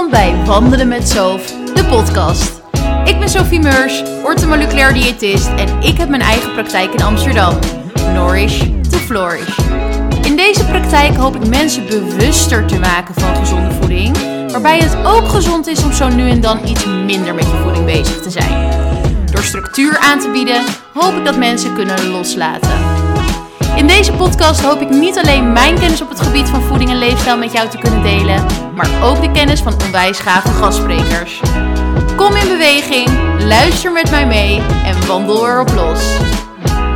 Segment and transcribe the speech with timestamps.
[0.00, 2.62] Welkom bij Wandelen met Sof, de podcast.
[3.04, 7.58] Ik ben Sophie Meurs, orthomoleculair diëtist en ik heb mijn eigen praktijk in Amsterdam.
[8.12, 9.58] Nourish to Flourish.
[10.22, 14.16] In deze praktijk hoop ik mensen bewuster te maken van gezonde voeding,
[14.50, 17.84] waarbij het ook gezond is om zo nu en dan iets minder met je voeding
[17.84, 18.70] bezig te zijn.
[19.32, 22.70] Door structuur aan te bieden, hoop ik dat mensen kunnen loslaten.
[23.76, 26.98] In deze podcast hoop ik niet alleen mijn kennis op het gebied van voeding en
[26.98, 28.46] leefstijl met jou te kunnen delen,
[28.80, 31.40] maar ook de kennis van onwijs gave gastsprekers.
[32.16, 33.08] Kom in beweging,
[33.42, 36.16] luister met mij mee en wandel erop los.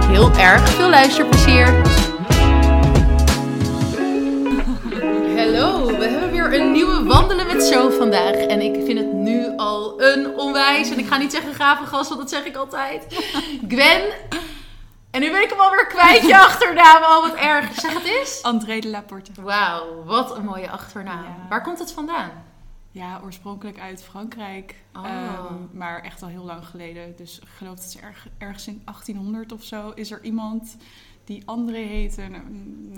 [0.06, 1.74] Heel erg veel luisterplezier.
[5.36, 8.34] Hallo, we hebben weer een nieuwe Wandelen met Show vandaag.
[8.34, 12.08] En ik vind het nu al een onwijs, en ik ga niet zeggen gave gast,
[12.08, 13.06] want dat zeg ik altijd.
[13.68, 14.00] Gwen.
[15.14, 17.02] En nu ben ik hem alweer kwijt, je achternaam.
[17.02, 17.80] Oh, wat erg.
[17.80, 18.42] Zeg het eens.
[18.42, 19.30] André de Laporte.
[19.42, 21.22] Wauw, wat een mooie achternaam.
[21.24, 21.46] Ja.
[21.48, 22.30] Waar komt het vandaan?
[22.90, 24.74] Ja, oorspronkelijk uit Frankrijk.
[24.96, 25.04] Oh.
[25.06, 27.16] Ehm, maar echt al heel lang geleden.
[27.16, 30.76] Dus ik geloof dat ze erg, ergens in 1800 of zo is er iemand
[31.24, 32.42] die André heette na-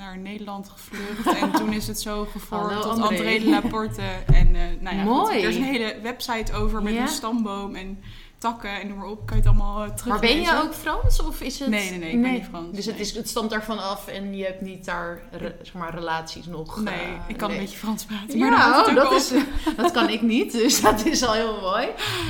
[0.04, 1.38] naar Nederland gevlucht.
[1.40, 3.06] en toen is het zo gevormd Hallo, tot André.
[3.06, 4.02] André de Laporte.
[4.26, 5.42] En eh, nou ja, goed, Mooi.
[5.42, 7.00] er is een hele website over met Ja?
[7.00, 8.02] een stamboom en
[8.38, 9.26] takken en noem maar op.
[9.26, 10.36] Kan je het allemaal uh, Maar teruglezen.
[10.44, 11.68] ben je ook Frans of is het...
[11.68, 14.36] Nee, nee, nee, ik ben niet Frans, Dus het, is, het stamt daarvan af en
[14.36, 16.80] je hebt niet daar re- zeg maar, relaties nog.
[16.80, 17.58] Nee, eh, ik kan nee.
[17.58, 18.38] een beetje Frans praten.
[18.38, 19.32] maar Ja, oh, dat, is,
[19.76, 21.86] dat kan ik niet, dus dat is al heel mooi.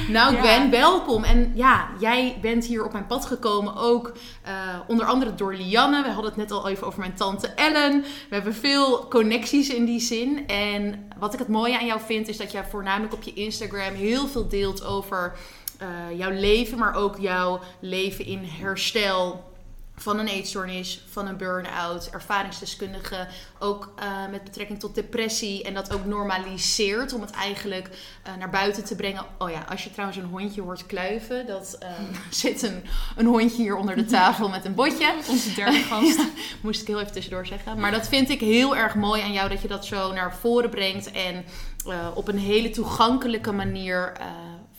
[0.08, 0.40] Nou Ja.
[0.42, 1.24] Gwen, welkom.
[1.24, 4.12] En ja, jij bent hier op mijn pad gekomen ook
[4.42, 4.52] eh,
[4.86, 6.02] onder andere door Lianne.
[6.02, 8.00] We hadden het net al even over mijn tante Ellen.
[8.00, 10.46] We hebben veel connecties in die zin.
[10.46, 13.94] En wat ik het mooie aan jou vind, is dat jij voornamelijk op je Instagram
[13.94, 15.36] heel veel deelt over
[15.78, 19.44] eh, jouw leven, maar ook jouw leven in herstel
[19.98, 23.26] van een eetstoornis, van een burn-out, ervaringsdeskundige,
[23.58, 27.88] ook eh, met betrekking tot depressie en dat ook normaliseert om het eigenlijk
[28.22, 29.24] eh, naar buiten te brengen.
[29.38, 31.88] Oh ja, als je trouwens een hondje hoort kluiven, dat eh,
[32.30, 32.84] zit een,
[33.16, 35.14] een hondje hier onder de tafel met een botje.
[35.30, 36.16] Onze derde gast.
[36.16, 36.28] Ja,
[36.60, 37.80] moest ik heel even tussendoor zeggen.
[37.80, 40.70] Maar dat vind ik heel erg mooi aan jou, dat je dat zo naar voren
[40.70, 41.44] brengt en
[42.14, 44.12] op een hele toegankelijke manier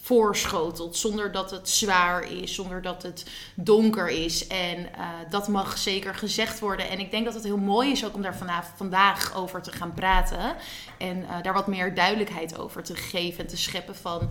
[0.08, 0.98] voorschotelt.
[0.98, 3.26] Zonder dat het zwaar is, zonder dat het
[3.56, 4.48] donker is.
[4.48, 6.90] En eh, dat mag zeker gezegd worden.
[6.90, 8.38] En ik denk dat het heel mooi is ook om daar
[8.76, 10.56] vandaag over te gaan praten.
[10.98, 14.30] En eh, daar wat meer duidelijkheid over te geven en te scheppen van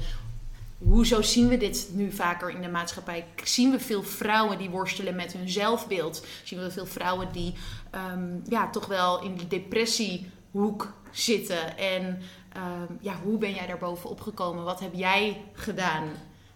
[0.79, 3.27] hoezo zien we dit nu vaker in de maatschappij?
[3.45, 6.27] Zien we veel vrouwen die worstelen met hun zelfbeeld?
[6.43, 7.55] Zien we veel vrouwen die
[7.91, 11.79] ehm, ja, toch wel in de depressiehoek zitten?
[11.79, 12.23] En
[12.57, 14.65] ehm, ja, hoe ben jij daar bovenop gekomen?
[14.65, 16.09] Wat heb jij gedaan?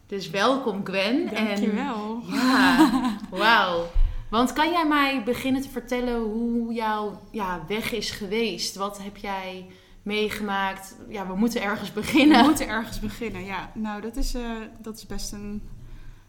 [0.06, 1.28] Dus welkom Gwen.
[1.28, 2.22] En, Dankjewel.
[2.26, 3.86] ja, wauw.
[4.30, 8.76] Want kan jij mij beginnen te vertellen hoe jouw ja, weg is geweest?
[8.76, 9.66] Wat heb jij
[10.02, 10.96] meegemaakt?
[11.08, 12.40] Ja, we moeten ergens beginnen.
[12.40, 13.70] We moeten ergens beginnen, ja.
[13.74, 15.62] Nou, dat is, eh, dat is best een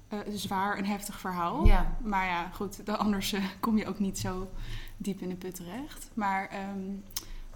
[0.08, 1.66] eh, zwaar en heftig verhaal.
[1.66, 1.98] Ja.
[2.04, 4.50] Maar ja, goed, anders eh, kom je ook niet zo
[4.98, 6.10] diep in de put terecht.
[6.14, 6.90] Maar ehm,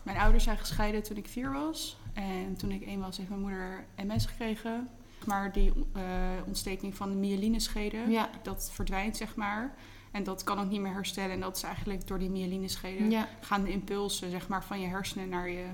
[0.03, 1.97] mijn ouders zijn gescheiden toen ik vier was.
[2.15, 4.87] En toen ik één was, heeft mijn moeder MS gekregen.
[5.25, 6.01] Maar die eh,
[6.45, 8.29] ontsteking van de myelinescheden, Ja.
[8.43, 9.73] dat verdwijnt, zeg maar.
[10.11, 11.31] En dat kan ook niet meer herstellen.
[11.31, 13.27] En dat is eigenlijk door die myelinescheden Ja.
[13.41, 15.65] gaan de impulsen, zeg maar, van je hersenen naar je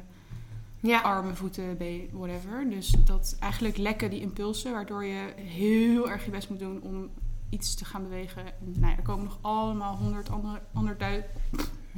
[0.79, 0.99] Ja.
[1.01, 2.69] armen, voeten, been, whatever.
[2.69, 7.09] Dus dat eigenlijk lekken die impulsen, waardoor je heel erg je best moet doen om
[7.49, 8.45] iets te gaan bewegen.
[8.45, 11.29] En, nou ja, er komen nog allemaal honderd andere, honderdduizend,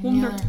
[0.01, 0.43] honderd.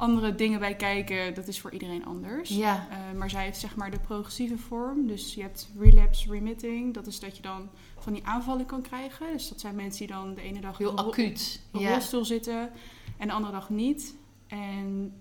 [0.00, 1.34] Andere dingen bij kijken.
[1.34, 2.48] Dat is voor iedereen anders.
[2.48, 2.86] Ja.
[2.90, 5.06] Eh, maar zij heeft zeg maar de progressieve vorm.
[5.06, 6.94] Dus je hebt relapse remitting.
[6.94, 7.68] Dat is dat je dan
[7.98, 9.26] van die aanvallen kan krijgen.
[9.32, 11.60] Dus dat zijn mensen die dan de ene dag Heel acuut.
[11.72, 11.92] op een Ja.
[11.92, 12.70] rolstoel zitten
[13.18, 14.14] en de andere dag niet.
[14.46, 15.12] En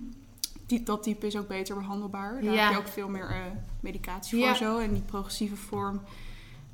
[0.66, 2.40] die, dat type is ook beter behandelbaar.
[2.42, 2.62] Daar Ja.
[2.64, 3.40] heb je ook veel meer eh,
[3.80, 4.78] medicatie voor zo.
[4.78, 6.00] En die progressieve vorm,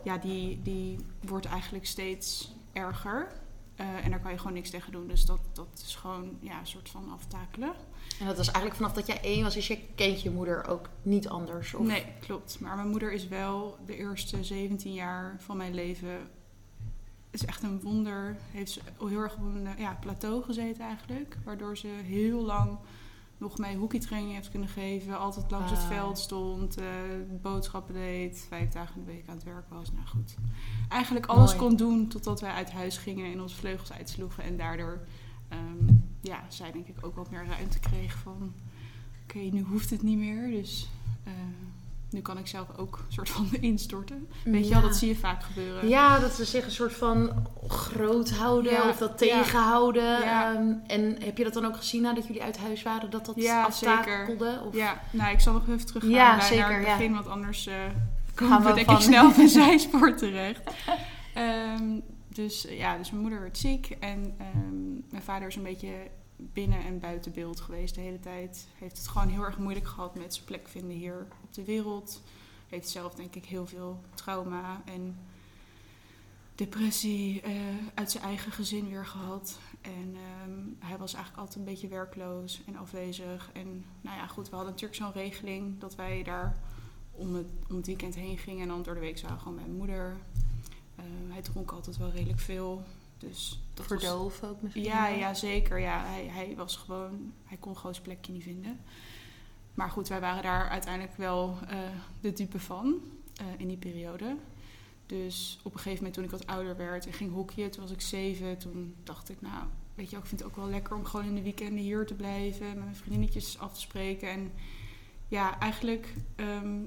[0.02, 3.42] ja, die, die wordt eigenlijk steeds erger.
[3.76, 5.06] Eh, en daar kan je gewoon niks tegen doen.
[5.08, 7.72] Dus dat, dat is gewoon ja, een soort van aftakelen.
[8.20, 10.88] En dat was eigenlijk vanaf dat jij één was, dus je kent je moeder ook
[11.02, 11.74] niet anders?
[11.74, 11.86] Of?
[11.86, 12.60] Nee, klopt.
[12.60, 16.30] Maar mijn moeder is wel de eerste 17 jaar van mijn leven.
[17.30, 18.36] is echt een wonder.
[18.50, 21.36] Heeft ze heel erg op een eh, ja, plateau gezeten eigenlijk.
[21.44, 22.78] Waardoor ze heel lang
[23.44, 25.18] nog mee hockeytraining heeft kunnen geven.
[25.18, 25.90] Altijd langs het Wauw.
[25.90, 26.76] veld stond.
[26.76, 26.84] eh,
[27.42, 28.44] boodschappen deed.
[28.48, 29.92] Vijf dagen in de week aan het werk was.
[29.92, 30.34] Nou goed.
[30.88, 31.66] Eigenlijk alles Mooi.
[31.66, 34.44] kon doen totdat wij uit huis gingen en onze vleugels uitsloegen.
[34.44, 35.06] En daardoor
[35.48, 38.52] ehm, ja, zij denk ik ook wat meer ruimte kreeg van...
[39.22, 40.50] Oké, nu hoeft het niet meer.
[40.50, 40.90] Dus...
[41.24, 41.32] eh,
[42.14, 44.28] nu kan ik zelf ook een soort van instorten.
[44.44, 45.88] Weet je wel, dat zie je vaak gebeuren.
[45.88, 50.02] Ja, dat ze zich een soort van groot houden Ja, of dat tegenhouden.
[50.20, 50.52] Ja.
[50.54, 53.34] Ehm, en heb je dat dan ook gezien nadat jullie uit huis waren, dat dat
[53.36, 54.60] Ja, aftakelde?
[54.66, 54.74] Of...
[54.74, 56.96] Ja, nou, ik zal nog even teruggaan Ja, bij zeker, naar het ja.
[56.96, 57.74] begin, want anders eh
[58.34, 60.60] Gaan komen we we denk van- ik snel op een zijspoor terecht.
[61.34, 65.62] Ehm, dus eh, ja, dus mijn moeder werd ziek en ehm, mijn vader is een
[65.62, 65.92] beetje
[66.36, 68.68] binnen en buiten beeld geweest de hele tijd.
[68.78, 72.22] Heeft het gewoon heel erg moeilijk gehad met zijn plek vinden hier op de wereld.
[72.68, 75.16] Heeft zelf denk ik heel veel trauma en
[76.54, 77.52] depressie eh,
[77.94, 79.58] uit zijn eigen gezin weer gehad.
[79.80, 83.50] En ehm, hij was eigenlijk altijd een beetje werkloos en afwezig.
[83.52, 86.56] En nou ja, goed, we hadden natuurlijk zo'n regeling dat wij daar
[87.12, 87.46] om het,
[87.86, 88.62] weekend heen gingen.
[88.62, 90.16] En dan door de week zagen we gewoon mijn moeder.
[90.96, 92.82] Ehm, hij dronk altijd wel redelijk veel.
[93.18, 94.82] Dus dat was- Verdoven ook misschien?
[94.84, 95.78] ja, ja, zeker.
[95.80, 98.80] Ja, hij, hij was gewoon, hij kon gewoon zijn plekje niet vinden.
[99.74, 101.78] Maar goed, wij waren daar uiteindelijk wel eh,
[102.20, 102.94] de dupe van
[103.36, 104.36] eh, in die periode.
[105.06, 107.92] Dus op een gegeven moment toen ik wat ouder werd en ging hockeyen, toen was
[107.92, 111.04] ik zeven, toen dacht ik, nou, weet je, ik vind het ook wel lekker om
[111.04, 114.28] gewoon in de weekenden hier te blijven, met mijn vriendinnetjes af te spreken.
[114.28, 114.52] En
[115.28, 116.78] ja, eigenlijk ehm,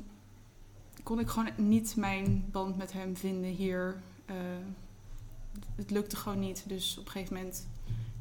[1.04, 4.02] kon ik gewoon niet mijn band met hem vinden hier.
[4.26, 4.36] eh,
[5.78, 6.64] het lukte gewoon niet.
[6.70, 7.68] Dus op een gegeven moment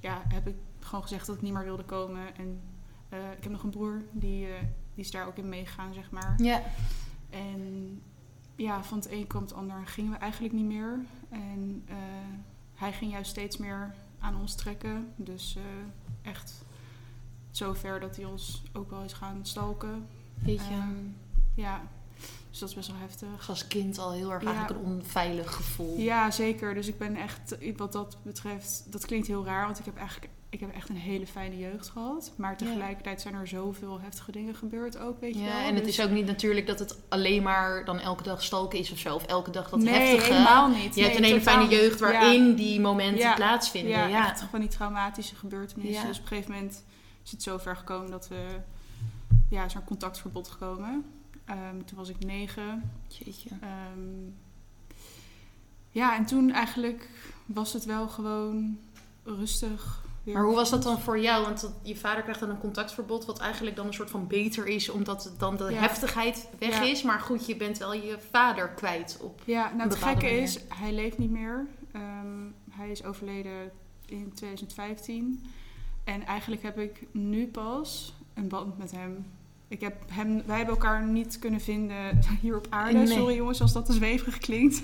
[0.01, 2.37] ja, heb ik gewoon gezegd dat ik niet meer wilde komen.
[2.37, 2.61] En
[3.09, 4.61] eh, ik heb nog een broer, die, eh,
[4.95, 6.35] die is daar ook in meegegaan, zeg maar.
[6.43, 6.63] Ja.
[7.31, 8.03] En
[8.57, 11.01] ja, van het een kwam het ander gingen we eigenlijk niet meer.
[11.29, 11.97] En eh,
[12.75, 15.13] hij ging juist steeds meer aan ons trekken.
[15.17, 15.59] Dus
[16.23, 16.65] echt
[17.51, 20.07] zover dat hij ons ook wel is gaan stalken.
[20.35, 21.05] Weet je, Ehm,
[21.55, 21.83] Ja,
[22.51, 23.49] dus dat is best wel heftig.
[23.49, 24.49] als kind al heel erg Ja.
[24.55, 25.99] eigenlijk een onveilig gevoel.
[25.99, 26.75] Ja, zeker.
[26.75, 30.33] Dus ik ben echt, wat dat betreft, dat klinkt heel raar, want ik heb eigenlijk,
[30.51, 32.33] ik heb echt een hele fijne jeugd gehad.
[32.37, 35.49] Maar tegelijkertijd zijn er zoveel heftige dingen gebeurd ook, weet je wel.
[35.49, 38.43] Ja, en het Dus- is ook niet natuurlijk dat het alleen maar dan elke dag
[38.43, 39.15] stalken is of zo.
[39.15, 40.33] Of elke dag dat nee, heftige.
[40.33, 40.95] helemaal niet.
[40.95, 43.35] Je hebt Nee, een hele fijne jeugd waarin die momenten Ja.
[43.35, 43.91] plaatsvinden.
[43.93, 46.07] Ja, Ja, echt van die traumatische gebeurtenissen.
[46.07, 46.85] Dus op een gegeven moment
[47.25, 48.45] is het zo ver gekomen dat we,
[49.51, 51.05] ja, is er een contactverbod gekomen.
[51.47, 52.91] Ehm, toen was ik negen.
[53.09, 53.49] Jeetje.
[53.61, 54.31] Ehm,
[55.91, 57.09] ja, en toen eigenlijk
[57.47, 58.79] was het wel gewoon
[59.25, 60.05] rustig.
[60.23, 60.35] weer.
[60.35, 61.45] Maar hoe was dat dan voor jou?
[61.45, 64.67] Want dat- je vader krijgt dan een contactverbod, wat eigenlijk dan een soort van beter
[64.67, 65.79] is, omdat het dan de Ja.
[65.81, 66.83] heftigheid weg Ja.
[66.83, 67.03] is.
[67.03, 69.43] Maar goed, je bent wel je vader kwijt op.
[69.45, 70.43] Ja, nou het gekke manier.
[70.43, 71.67] is, hij leeft niet meer.
[71.93, 73.71] Ehm, hij is overleden
[74.07, 75.45] in 2015.
[76.05, 79.27] En eigenlijk heb ik nu pas een band met hem.
[79.69, 82.99] Ik heb hem, wij hebben elkaar niet kunnen vinden hier op aarde.
[82.99, 83.07] Nee.
[83.07, 84.83] Sorry jongens als dat te zweverig klinkt.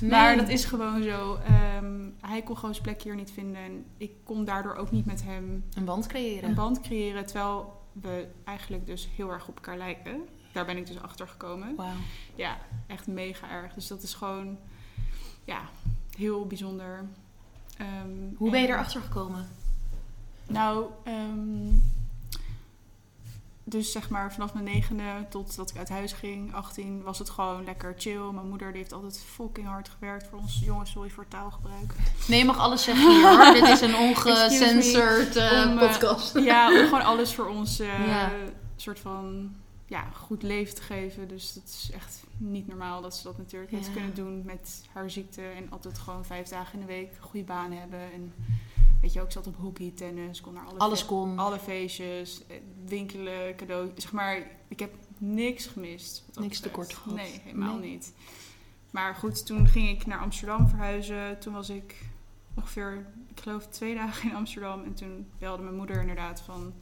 [0.00, 1.34] Maar dat is gewoon zo.
[1.46, 3.62] Ehm, hij kon gewoon zijn plek hier niet vinden.
[3.62, 6.48] En ik kon daardoor ook niet met hem een band creëren.
[6.48, 7.26] een band creëren.
[7.26, 10.20] Terwijl we eigenlijk dus heel erg op elkaar lijken.
[10.52, 11.76] Daar ben ik dus achter gekomen.
[12.34, 13.74] Ja, echt mega erg.
[13.74, 14.58] Dus dat is gewoon,
[15.44, 15.60] ja,
[16.16, 17.04] heel bijzonder.
[17.76, 19.48] Ehm, Hoe ben je erachter gekomen?
[20.46, 21.68] Nou, ehm,
[23.64, 27.30] dus zeg maar vanaf mijn negende tot dat ik uit huis ging, 18, was het
[27.30, 28.30] gewoon lekker chill.
[28.32, 30.60] Mijn moeder die heeft altijd fucking hard gewerkt voor ons.
[30.64, 31.92] Jongens, sorry voor taalgebruik.
[32.28, 33.52] Nee, je mag alles zeggen hier hoor.
[33.54, 36.38] Dit is een ongecensured eh, Om, eh, podcast.
[36.38, 38.30] Ja, om gewoon alles voor ons Ja.
[38.76, 39.54] soort van
[39.86, 41.28] ja, goed leven te geven.
[41.28, 43.92] Dus dat is echt niet normaal dat ze dat natuurlijk heeft Ja.
[43.92, 45.42] kunnen doen met haar ziekte.
[45.42, 48.00] En altijd gewoon vijf dagen in de week een goede baan hebben.
[48.12, 48.32] En
[49.00, 51.38] weet je ook, zat op hockey, tennis, kon naar alle, Alles kon.
[51.38, 53.90] alle feestjes, eh, winkelen, cadeau.
[53.96, 56.24] Zeg maar, ik heb niks gemist.
[56.34, 57.14] Niks tekort gehad.
[57.16, 57.90] Nee, helemaal Nee.
[57.90, 58.12] niet.
[58.90, 61.38] Maar goed, toen ging ik naar Amsterdam verhuizen.
[61.38, 62.08] Toen was ik
[62.54, 64.84] ongeveer, ik geloof, twee dagen in Amsterdam.
[64.84, 66.72] En toen belde mijn moeder inderdaad van...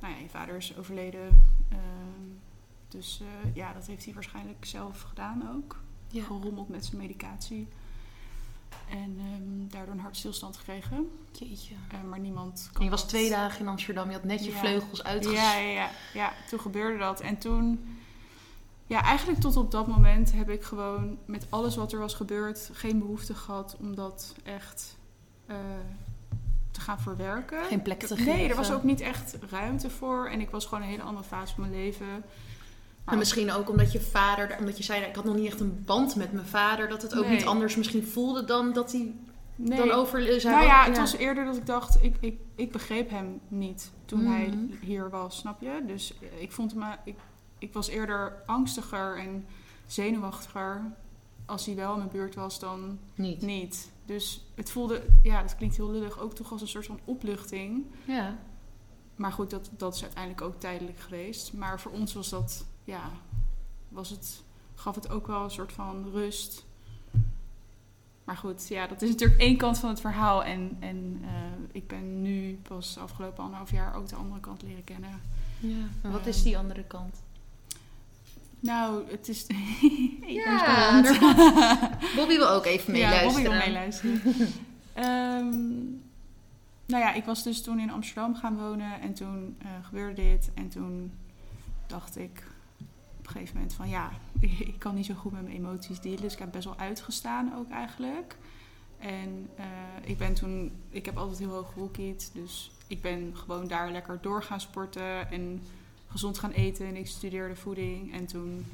[0.00, 1.28] Nou ja, je vader is overleden.
[1.68, 2.26] Ehm,
[2.88, 5.80] dus eh, ja, dat heeft hij waarschijnlijk zelf gedaan ook.
[6.08, 6.22] Ja.
[6.22, 7.68] Gerommeld met zijn medicatie.
[8.90, 11.10] En ehm, daardoor een hartstilstand gekregen.
[11.32, 11.74] Jeetje.
[11.90, 14.06] Eh, maar niemand En je was twee dagen in Amsterdam.
[14.06, 14.58] Je had net je Ja.
[14.58, 15.32] vleugels uitges...
[15.34, 17.20] ja, ja, ja, ja, toen gebeurde dat.
[17.20, 17.96] En toen,
[18.86, 22.70] ja, eigenlijk tot op dat moment heb ik gewoon met alles wat er was gebeurd
[22.72, 24.96] geen behoefte gehad om dat echt
[25.46, 25.56] eh,
[26.70, 27.64] te gaan verwerken.
[27.64, 28.50] Geen plek te Nee, geven.
[28.50, 30.26] er was ook niet echt ruimte voor.
[30.28, 32.24] En ik was gewoon een hele andere fase van mijn leven.
[33.04, 35.82] En misschien ook omdat je vader, omdat je zei, ik had nog niet echt een
[35.86, 37.36] band met mijn vader, dat het ook Nee.
[37.36, 39.14] niet anders misschien voelde dan dat hij
[39.56, 39.78] nee.
[39.78, 40.54] dan over zijn.
[40.54, 44.22] Nou ja, het was eerder dat ik dacht, ik, ik, ik begreep hem niet toen
[44.22, 44.30] Mhm.
[44.32, 45.82] hij hier was, snap je?
[45.86, 47.16] Dus ik vond hem, eh, ik,
[47.58, 49.46] ik was eerder angstiger en
[49.86, 50.82] zenuwachtiger
[51.46, 53.40] als hij wel in mijn buurt was dan niet.
[53.42, 53.90] niet.
[54.06, 57.84] Dus het voelde, ja, dat klinkt heel lullig, ook toch als een soort van opluchting.
[58.04, 58.36] Ja.
[59.16, 61.52] Maar goed, dat, dat is uiteindelijk ook tijdelijk geweest.
[61.52, 63.10] Maar voor ons was dat, ja,
[63.88, 64.42] was het,
[64.74, 66.64] gaf het ook wel een soort van rust.
[68.24, 70.44] Maar goed, ja, dat is natuurlijk één kant van het verhaal.
[70.44, 71.30] En, en eh,
[71.72, 75.20] ik ben nu pas afgelopen anderhalf jaar ook de andere kant leren kennen.
[75.60, 76.10] Ja.
[76.10, 77.22] Wat Ehm, is die andere kant?
[78.60, 79.46] Nou, het is...
[80.26, 81.18] Ja, is.
[82.16, 83.50] Bobby wil ook even Ja, Bobby meeluisteren.
[83.50, 84.20] wil meeluisteren.
[84.92, 85.54] Ehm,
[86.86, 90.50] nou ja, ik was dus toen in Amsterdam gaan wonen en toen eh, gebeurde dit.
[90.54, 91.12] En toen
[91.86, 92.42] dacht ik
[93.30, 94.10] een gegeven moment van ja,
[94.70, 96.20] ik kan niet zo goed met mijn emoties dealen.
[96.22, 98.36] Dus ik heb best wel uitgestaan ook eigenlijk.
[98.98, 99.64] En eh,
[100.02, 102.30] ik ben toen, ik heb altijd heel hoog gehoekied.
[102.34, 105.62] Dus ik ben gewoon daar lekker door gaan sporten en
[106.08, 106.86] gezond gaan eten.
[106.86, 108.12] En ik studeerde voeding.
[108.14, 108.66] En toen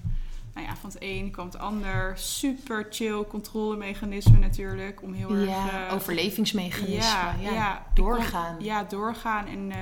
[0.55, 2.19] nou ja, van het een kwam het ander.
[2.19, 5.03] Super chill controlemechanisme natuurlijk.
[5.03, 5.49] Om heel erg...
[5.49, 6.95] Eh, overlevingsmechanisme.
[6.97, 8.57] ja, Ja, doorgaan.
[8.57, 9.47] kon- ja, doorgaan.
[9.47, 9.79] En eh,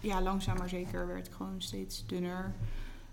[0.00, 2.54] ja, langzaam maar zeker werd ik gewoon steeds dunner.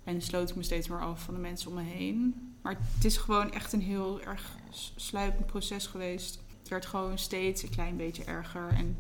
[0.10, 2.36] En sloot ik me steeds meer af van de mensen om me heen.
[2.62, 4.56] Maar het is gewoon echt een heel erg
[4.96, 6.40] sluipend proces geweest.
[6.60, 8.70] Het werd gewoon steeds een klein beetje erger.
[8.70, 9.00] En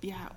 [0.00, 0.36] ja,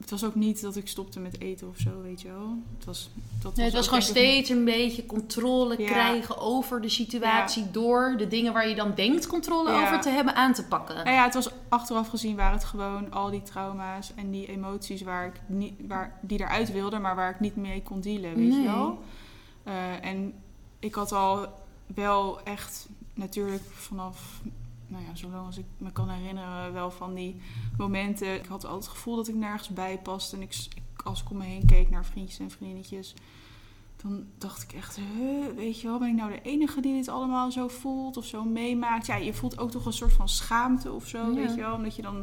[0.00, 2.58] het was ook niet dat ik stopte met eten of zo, weet je wel.
[2.76, 3.10] Het was,
[3.42, 5.86] dat Nee, het was gewoon steeds een beetje controle Ja.
[5.86, 9.82] krijgen over de situatie door de dingen waar je dan denkt controle Ja.
[9.86, 10.94] over te hebben aan te pakken.
[10.94, 15.02] Nou ja, het was achteraf gezien waren het gewoon al die trauma's en die emoties
[15.02, 18.48] waar ik niet, waar, die eruit wilden, maar waar ik niet mee kon dealen, weet
[18.48, 18.60] Nee.
[18.60, 18.98] je wel.
[19.62, 20.34] Eh, en
[20.78, 21.46] ik had al
[21.94, 24.40] wel echt natuurlijk vanaf,
[24.88, 27.40] nou ja, zolang als ik me kan herinneren, wel van die
[27.76, 28.34] momenten.
[28.34, 30.68] Ik had altijd het gevoel dat ik nergens bij paste en ik,
[31.04, 33.14] als ik om me heen keek naar vriendjes en vriendinnetjes.
[34.02, 37.08] Dan dacht ik echt, huh, weet je wel, ben ik nou de enige die dit
[37.08, 39.06] allemaal zo voelt of zo meemaakt?
[39.06, 41.34] Ja, je voelt ook toch een soort van schaamte of zo, Ja.
[41.34, 41.74] weet je wel.
[41.74, 42.16] Omdat je dan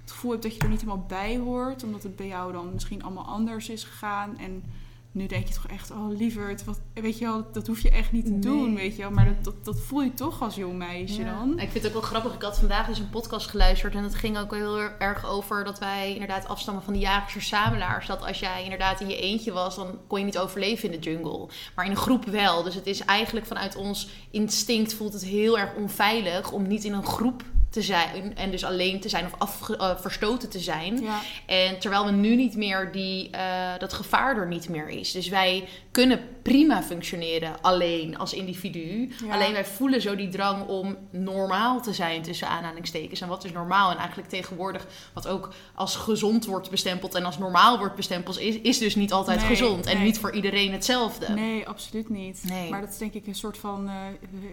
[0.00, 1.82] het gevoel hebt dat je er niet helemaal bij hoort.
[1.84, 4.38] Omdat het bij jou dan misschien allemaal anders is gegaan.
[4.38, 4.62] En
[5.12, 8.12] nu denk je toch echt, oh lieverd, wat, weet je wel, dat hoef je echt
[8.12, 8.40] niet te Nee.
[8.40, 9.10] doen, weet je wel.
[9.10, 11.38] Maar dat, dat, dat voel je toch als jong meisje Ja.
[11.38, 11.52] dan.
[11.58, 12.34] Ik vind het ook wel grappig.
[12.34, 13.94] Ik had vandaag dus een podcast geluisterd.
[13.94, 17.40] En het ging ook heel erg over dat wij inderdaad afstammen van de jagers en
[17.40, 18.06] verzamelaars.
[18.06, 21.10] Dat als jij inderdaad in je eentje was, dan kon je niet overleven in de
[21.10, 21.48] jungle.
[21.74, 22.62] Maar in een groep wel.
[22.62, 26.92] Dus het is eigenlijk vanuit ons instinct voelt het heel erg onveilig om niet in
[26.92, 28.36] een groep te zijn.
[28.36, 31.00] En dus alleen te zijn of afge- eh, verstoten te zijn.
[31.02, 35.12] Ja, En terwijl we nu niet meer die, eh, dat gevaar er niet meer is.
[35.12, 39.12] Dus wij kunnen prima functioneren alleen als individu.
[39.24, 39.34] Ja.
[39.34, 43.20] Alleen wij voelen zo die drang om normaal te zijn tussen aanhalingstekens.
[43.20, 43.90] En wat is normaal?
[43.90, 48.56] En eigenlijk tegenwoordig wat ook als gezond wordt bestempeld en als normaal wordt bestempeld, is,
[48.60, 49.86] is dus niet altijd Nee, gezond.
[49.86, 50.04] En nee.
[50.04, 51.28] niet voor iedereen hetzelfde.
[51.28, 52.42] nee, absoluut niet.
[52.48, 52.70] Nee.
[52.70, 53.94] Maar dat is denk ik een soort van eh,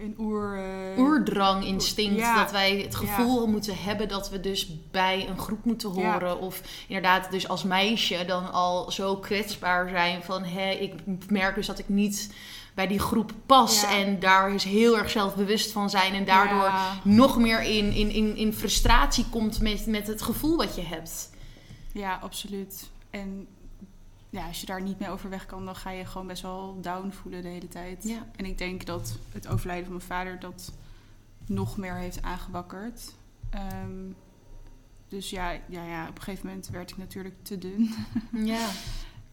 [0.02, 0.58] een oer...
[0.96, 2.42] eh, Oerdrang, instinct, Ja.
[2.42, 6.40] dat wij het gevoel moeten hebben dat we dus bij een groep moeten horen.
[6.40, 10.92] Of inderdaad, dus als meisje dan al zo kwetsbaar zijn van hé, ik
[11.28, 12.32] merk dus dat ik niet
[12.74, 13.80] bij die groep pas.
[13.80, 13.96] Ja.
[13.96, 16.14] En daar is heel erg zelfbewust van zijn.
[16.14, 16.92] En daardoor Ja.
[17.04, 21.30] nog meer in, in, in, in frustratie komt met, met het gevoel wat je hebt.
[21.92, 22.90] Ja, absoluut.
[23.10, 23.46] En
[24.30, 27.10] ja, als je daar niet mee overweg kan, dan ga je gewoon best wel down
[27.10, 28.04] voelen de hele tijd.
[28.04, 28.26] Ja.
[28.36, 30.72] En ik denk dat het overlijden van mijn vader dat
[31.46, 33.12] nog meer heeft aangewakkerd.
[33.50, 34.10] Ehm,
[35.08, 37.94] dus ja, ja, ja, op een gegeven moment werd ik natuurlijk te dun.
[38.32, 38.68] Ja.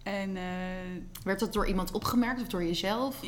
[0.06, 0.44] En eh,
[1.24, 3.22] Werd dat door iemand opgemerkt of door jezelf?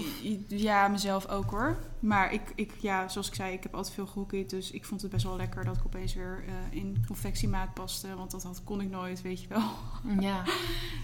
[0.47, 1.77] ja, mezelf ook hoor.
[1.99, 4.49] Maar ik, ik, ja, zoals ik zei, ik heb altijd veel gehoekied.
[4.49, 8.15] Dus ik vond het best wel lekker dat ik opeens weer eh, in confectiemaat paste.
[8.15, 9.69] Want dat had, kon ik nooit, weet je wel.
[10.19, 10.43] Ja.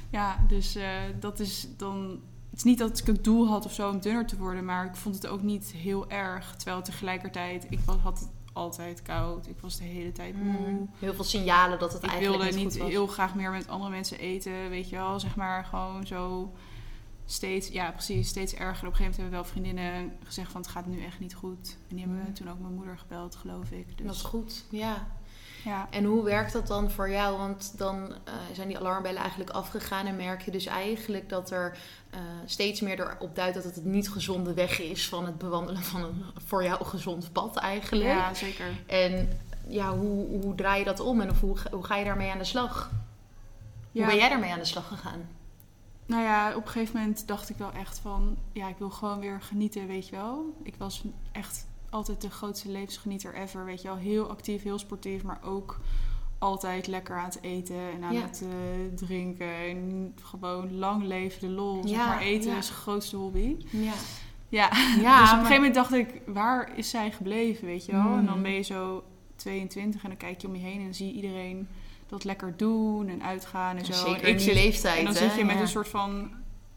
[0.09, 0.89] Ja, dus eh,
[1.19, 2.19] dat is dan.
[2.49, 4.85] Het is niet dat ik het doel had of zo om dunner te worden, maar
[4.85, 6.55] ik vond het ook niet heel erg.
[6.55, 9.47] Terwijl tegelijkertijd, ik had het altijd koud.
[9.47, 10.69] Ik was de hele tijd moe.
[10.69, 10.89] Mm.
[10.99, 12.91] Heel veel signalen dat het Ik eigenlijk wilde niet niet goed was.
[12.91, 15.19] heel graag meer met andere mensen eten, weet je wel.
[15.19, 16.51] Zeg maar gewoon zo
[17.25, 18.87] steeds, ja precies, steeds erger.
[18.87, 21.77] Op een gegeven moment hebben wel vriendinnen gezegd van het gaat nu echt niet goed.
[21.89, 22.33] En die hebben Mm.
[22.33, 23.97] toen ook mijn moeder gebeld, geloof ik.
[23.97, 25.07] Dus Dat is goed, ja.
[25.63, 25.87] Ja.
[25.89, 27.37] En hoe werkt dat dan voor jou?
[27.37, 31.77] Want dan eh, zijn die alarmbellen eigenlijk afgegaan en merk je dus eigenlijk dat er
[32.09, 35.83] eh, steeds meer erop duidt dat het het niet gezonde weg is van het bewandelen
[35.83, 38.05] van een voor jou gezond pad eigenlijk.
[38.05, 38.65] ja, zeker.
[38.85, 42.31] En ja, hoe, hoe draai je dat om en of hoe, hoe ga je daarmee
[42.31, 42.91] aan de slag?
[43.91, 44.01] Ja.
[44.01, 45.27] Hoe ben jij daarmee aan de slag gegaan?
[46.05, 48.37] Nou ja, op een gegeven moment dacht ik wel echt van...
[48.51, 50.55] Ja, ik wil gewoon weer genieten, weet je wel.
[50.63, 53.97] Ik was echt altijd de grootste levensgenieter ever, weet je wel.
[53.97, 55.79] Heel actief, heel sportief, maar ook
[56.37, 58.21] altijd lekker aan het eten en aan Ja.
[58.21, 59.55] het eh, drinken.
[59.55, 61.81] En gewoon lang leven de lol.
[61.87, 62.57] Zeg Ja, maar eten ja.
[62.57, 63.55] is de grootste hobby.
[63.69, 63.93] Ja,
[64.49, 64.69] Ja,
[65.21, 68.17] dus op een gegeven moment dacht ik, waar is zij gebleven, weet je wel?
[68.17, 69.03] En dan ben je zo
[69.35, 71.67] 22 en dan kijk je om je heen en dan zie je iedereen
[72.07, 73.93] dat lekker doen en uitgaan en zo.
[73.93, 74.97] zeker En in ik die zit- leeftijd.
[74.97, 75.19] en dan hè?
[75.19, 76.31] zit je met een soort van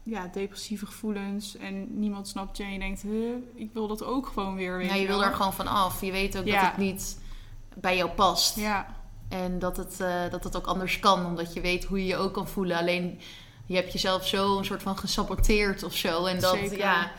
[0.09, 4.27] ja, depressieve gevoelens en niemand snapt je en je denkt, huh, ik wil dat ook
[4.27, 4.77] gewoon weer.
[4.77, 6.01] Weet Ja, je wil er gewoon van af.
[6.01, 7.19] Je weet ook dat het niet
[7.75, 8.55] bij jou past.
[8.55, 8.95] Ja,
[9.29, 12.15] En dat het, eh, dat het ook anders kan, omdat je weet hoe je je
[12.17, 12.77] ook kan voelen.
[12.77, 13.19] Alleen
[13.65, 16.25] je hebt jezelf zo een soort van gesaboteerd of zo.
[16.25, 16.77] En dat, Zeker.
[16.77, 17.11] ja.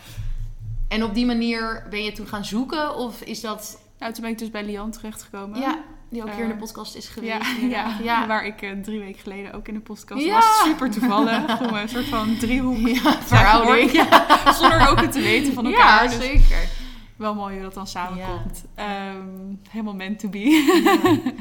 [0.88, 2.97] En op die manier ben je toen gaan zoeken?
[2.97, 5.61] Of is dat, nou, toen ben ik dus bij Lian terechtgekomen.
[5.61, 7.46] ja, die ook hier in de Eh, podcast is geweest?
[7.70, 10.34] Ja, ja, waar ik eh, drie weken geleden ook in de podcast Ja.
[10.34, 10.60] was.
[10.64, 11.60] Super toevallig.
[11.68, 13.90] Om een soort van driehoek Ja, verhouding.
[13.92, 16.02] Ja, zonder ook het te weten van elkaar.
[16.04, 16.68] Ja, dus zeker.
[17.16, 18.64] wel mooi hoe dat dan samenkomt.
[18.74, 20.38] Ehm, helemaal meant to be.
[20.38, 21.32] Ja.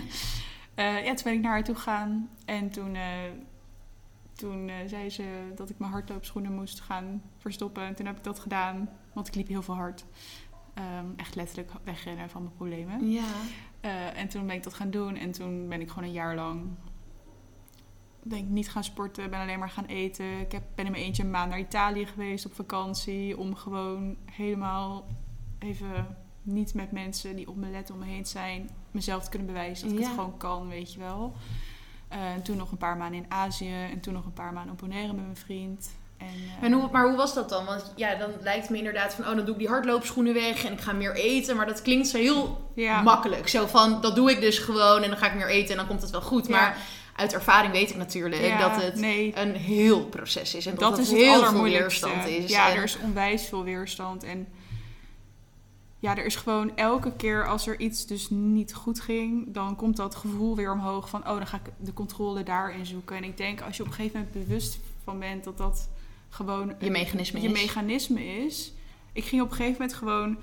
[0.76, 2.30] Eh, ja, toen ben ik naar haar toe gegaan.
[2.46, 2.98] En toen,
[4.36, 5.24] toen zei ze
[5.56, 7.84] dat ik mijn hardloopschoenen moest gaan verstoppen.
[7.84, 10.06] En toen heb ik dat gedaan, want ik liep heel veel hard.
[10.74, 13.10] Ehm, echt letterlijk wegrennen van mijn problemen.
[13.12, 13.22] ja.
[13.80, 15.16] Eh, en toen ben ik dat gaan doen.
[15.16, 16.70] En toen ben ik gewoon een jaar lang
[18.28, 19.30] ben ik niet gaan sporten.
[19.30, 20.40] Ben alleen maar gaan eten.
[20.40, 23.38] Ik heb, ben in mijn eentje een maand naar Italië geweest op vakantie.
[23.38, 25.08] Om gewoon helemaal
[25.60, 28.70] even niet met mensen die op me letten om me heen zijn.
[28.92, 31.34] Mezelf te kunnen bewijzen dat ik het gewoon kan, weet je wel.
[32.08, 33.84] Eh, en toen nog een paar maanden in Azië.
[33.92, 35.97] En toen nog een paar maanden op Bonaire met mijn vriend.
[36.18, 37.66] En, eh, En hoe, maar hoe was dat dan?
[37.66, 40.74] Want ja, dan lijkt me inderdaad van, oh, dan doe ik die hardloopschoenen weg en
[40.74, 41.56] ik ga meer eten.
[41.56, 43.48] Maar dat klinkt zo heel ja, makkelijk.
[43.48, 45.88] Zo van, dat doe ik dus gewoon en dan ga ik meer eten en dan
[45.88, 46.48] komt het wel goed.
[46.48, 46.52] Ja.
[46.52, 46.78] Maar
[47.16, 50.66] uit ervaring weet ik natuurlijk ja, dat het nee, een heel proces is.
[50.66, 52.50] En dat, dat het is heel veel weerstand is.
[52.50, 54.24] Ja, En- er is onwijs veel weerstand.
[54.24, 54.48] En
[56.00, 59.98] ja, er is gewoon elke keer als er iets dus niet goed ging, dan komt
[59.98, 63.16] dat gevoel weer omhoog van, oh, dan ga ik de controle daarin zoeken.
[63.16, 65.90] En ik denk, als je op een gegeven moment bewust van bent dat dat
[66.38, 67.54] gewoon je mechanisme je is.
[67.62, 68.74] mechanisme is.
[69.14, 70.38] Ik ging op een gegeven moment gewoon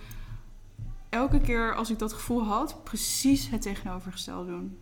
[1.09, 4.79] elke keer als ik dat gevoel had, precies het tegenovergestelde doen.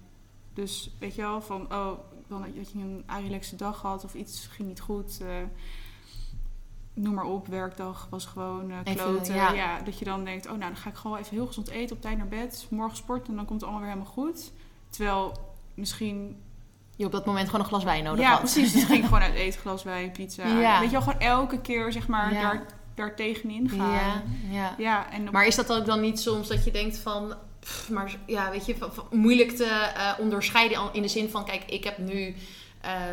[0.54, 4.47] Dus weet je wel, van oh, dan had je een relaxe dag gehad of iets
[4.47, 5.21] ging niet goed.
[5.21, 5.28] eh,
[6.95, 9.35] noem maar op, werkdag was gewoon Even, kloten.
[9.35, 9.52] ja.
[9.52, 9.81] Ja.
[9.81, 12.02] dat je dan denkt, oh nou, dan ga ik gewoon even heel gezond eten, op
[12.02, 14.52] tijd naar bed, morgen sporten en dan komt het allemaal weer helemaal goed.
[14.90, 16.36] Terwijl misschien
[16.97, 18.39] Je op dat moment gewoon een glas wijn nodig ja, had.
[18.41, 18.73] precies.
[18.73, 20.47] Dus ging gewoon uit eten, glas wijn, pizza.
[20.47, 20.78] Ja.
[20.81, 22.41] Weet je wel, gewoon elke keer zeg maar Ja.
[22.41, 23.93] daar, daar tegenin gaan.
[23.93, 24.75] Ja, ja.
[24.78, 27.35] Ja, en op- Maar is dat ook dan niet soms dat je denkt van...
[27.61, 31.28] pff, maar ja, weet je, van- van- moeilijk te eh, onderscheiden al- in de zin
[31.31, 31.45] van...
[31.45, 32.35] Kijk, ik heb nu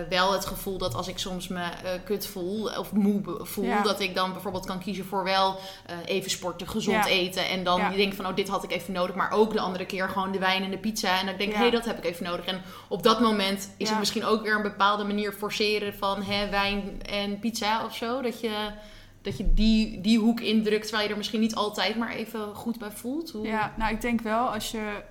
[0.10, 3.65] wel het gevoel dat als ik soms me eh, kut voel of moe voel...
[3.65, 3.82] Ja.
[3.82, 7.12] dat ik dan bijvoorbeeld kan kiezen voor wel eh, even sporten, gezond Ja.
[7.12, 7.47] eten.
[7.47, 7.89] En dan Ja.
[7.89, 9.15] denk van, oh, dit had ik even nodig.
[9.15, 11.19] Maar ook de andere keer gewoon de wijn en de pizza.
[11.19, 12.45] En dan denk ik, hé, hey, dat heb ik even nodig.
[12.45, 16.49] En op dat moment is het misschien ook weer een bepaalde manier forceren van hè,
[16.49, 18.21] wijn en pizza of zo.
[18.21, 18.71] Dat je...
[19.21, 22.79] Dat je die, die hoek indrukt, terwijl je er misschien niet altijd maar even goed
[22.79, 23.32] bij voelt.
[23.32, 23.47] Hoe...
[23.47, 25.01] ja, nou ik denk wel als je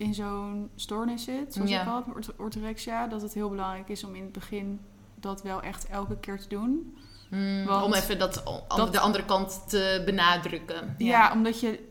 [0.00, 1.80] in zo'n stoornis zit, zoals Ja.
[1.80, 4.80] ik had, orth- orthorexia, dat het heel belangrijk is om in het begin
[5.14, 6.96] dat wel echt elke keer te doen.
[7.30, 8.42] Mm, Want om even dat,
[8.76, 10.94] dat- de andere kant te benadrukken.
[10.98, 11.32] Ja.
[11.32, 11.88] omdat je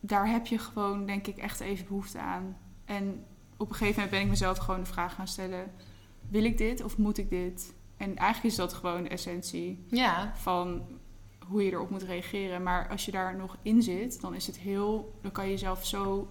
[0.00, 2.56] daar heb je gewoon denk ik echt even behoefte aan.
[2.84, 3.24] En
[3.56, 5.70] op een gegeven moment ben ik mezelf gewoon de vraag gaan stellen:
[6.28, 7.74] wil ik dit of moet ik dit?
[7.96, 9.84] En eigenlijk is dat gewoon de essentie.
[9.88, 10.32] Ja.
[10.36, 10.82] van
[11.48, 12.62] hoe je erop moet reageren.
[12.62, 15.18] Maar als je daar nog in zit, dan is het heel.
[15.22, 16.28] Dan kan je jezelf zo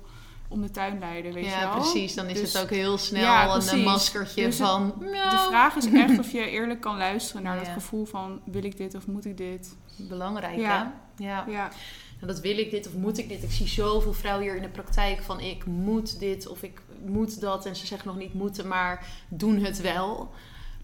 [0.52, 1.82] om de tuin leiden, weet je ja, wel.
[1.82, 2.14] precies.
[2.14, 4.94] Dan is Dus- het ook heel snel Ja, een maskertje Dus het- van...
[5.00, 8.78] De vraag is echt of je eerlijk kan luisteren naar dat gevoel van wil ik
[8.78, 9.76] dit of moet ik dit?
[9.96, 10.94] Belangrijk, Ja.
[11.18, 11.24] hè?
[11.26, 11.46] Ja.
[11.48, 11.70] Ja,
[12.22, 13.44] En dat wil ik dit of moet ik dit.
[13.44, 17.42] Ik zie zoveel vrouwen hier in de praktijk van ik moet dit of ik moet
[17.42, 17.66] dat.
[17.66, 20.32] En ze zeggen nog niet moeten, maar doen het wel.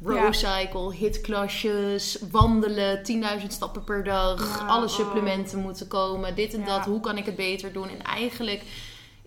[0.03, 4.67] Rowcycle, hitklasjes, wandelen, 10.000 stappen per dag.
[4.67, 4.91] Alle oh.
[4.91, 6.35] supplementen moeten komen.
[6.35, 6.85] Dit en dat.
[6.85, 7.89] Hoe kan ik het beter doen?
[7.89, 8.63] En eigenlijk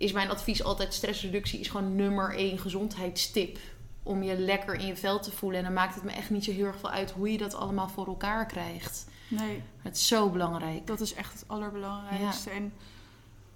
[0.00, 3.58] is mijn advies altijd stressreductie is gewoon nummer één gezondheidstip.
[4.02, 5.58] Om je lekker in je vel te voelen.
[5.58, 7.54] En dan maakt het me echt niet zo heel erg veel uit hoe je dat
[7.54, 9.06] allemaal voor elkaar krijgt.
[9.28, 10.86] nee, Het is zo belangrijk.
[10.86, 12.50] dat is echt het allerbelangrijkste.
[12.50, 12.72] En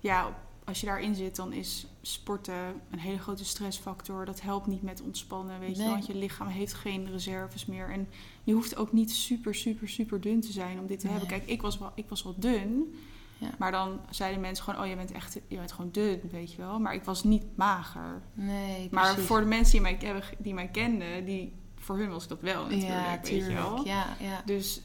[0.01, 4.25] ja, als je daarin zit, dan is sporten een hele grote stressfactor.
[4.25, 5.91] Dat helpt niet met ontspannen, weet je Nee.
[5.91, 7.91] Want je lichaam heeft geen reserves meer.
[7.91, 8.09] En
[8.45, 11.29] je hoeft ook niet super, super, super dun te zijn om dit te hebben.
[11.29, 12.95] Kijk, ik was wel, ik was wel dun.
[13.39, 13.51] Ja.
[13.59, 16.57] Maar dan zeiden mensen gewoon, oh, je bent echt je bent gewoon dun, weet je
[16.57, 16.79] wel.
[16.81, 18.23] Maar ik was niet mager.
[18.33, 19.25] Nee, Maar precies.
[19.29, 22.41] voor de mensen die mij, hebben, die mij kenden, die, voor hun was ik dat
[22.41, 23.85] wel natuurlijk, ja, weet je wel.
[23.87, 24.43] Ja, ja.
[24.45, 24.81] Dus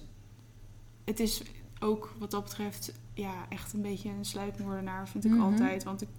[1.05, 1.41] het is
[1.79, 5.41] ook wat dat betreft ja, echt een beetje een sluipmoordenaar, vind ik Mhm.
[5.41, 5.83] altijd.
[5.83, 6.09] Want ik,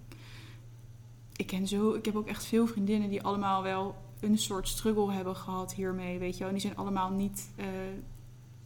[1.35, 5.11] ik ken zo, ik heb ook echt veel vriendinnen die allemaal wel een soort struggle
[5.11, 6.47] hebben gehad hiermee, weet je wel.
[6.47, 7.65] En die zijn allemaal niet, eh,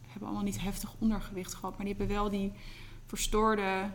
[0.06, 2.52] hebben allemaal niet heftig ondergewicht gehad, maar die hebben wel die
[3.06, 3.90] verstoorde,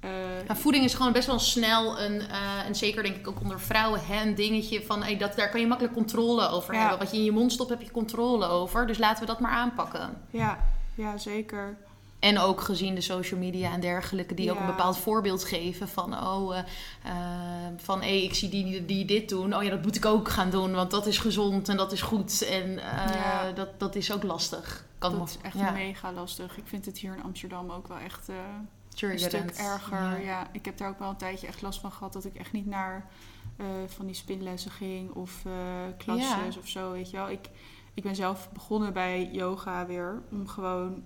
[0.00, 0.10] eh,
[0.54, 4.00] voeding is gewoon best wel snel een, eh, en zeker denk ik ook onder vrouwen,
[4.06, 6.80] hè, een dingetje van hey, dat, daar kan je makkelijk controle over Ja.
[6.80, 6.98] hebben.
[6.98, 8.86] Wat je in je mond stopt, heb je controle over.
[8.86, 10.22] Dus laten we dat maar aanpakken.
[10.30, 10.58] Ja,
[10.94, 11.76] ja zeker.
[12.18, 16.14] En ook gezien de social media en dergelijke, die ook een bepaald voorbeeld geven van,
[16.26, 16.64] oh, eh,
[17.04, 19.56] eh, van hé, ik zie die, die, dit doen.
[19.56, 22.02] Oh ja, dat moet ik ook gaan doen, want dat is gezond en dat is
[22.02, 22.42] goed.
[22.42, 23.52] En eh, Ja.
[23.52, 24.86] dat, dat is ook lastig.
[24.98, 26.56] Kan dat me- is echt ja, mega lastig.
[26.56, 30.24] Ik vind het hier in Amsterdam ook wel echt een stuk erger.
[30.24, 30.46] Ja.
[30.52, 32.66] Ik heb daar ook wel een tijdje echt last van gehad dat ik echt niet
[32.66, 33.06] naar
[33.86, 35.42] van die spinlessen ging of
[35.98, 37.30] klasjes of zo, weet je wel.
[37.30, 37.48] Ik,
[37.94, 41.02] ik ben zelf begonnen bij yoga weer om gewoon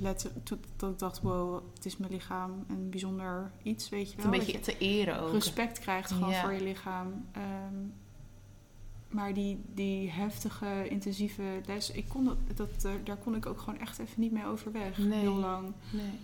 [0.00, 4.16] letten toen dat ik dacht, wow, het is mijn lichaam een bijzonder iets, weet je
[4.16, 4.24] wel.
[4.24, 5.32] een beetje je te eren ook.
[5.32, 6.40] respect krijgt gewoon Ja.
[6.40, 7.26] voor je lichaam.
[7.32, 7.74] Ehm,
[9.08, 13.80] maar die, die heftige, intensieve les, ik kon dat, dat, daar kon ik ook gewoon
[13.80, 14.98] echt even niet mee overweg.
[14.98, 15.20] Nee.
[15.20, 15.72] Heel lang.
[15.90, 16.18] Nee.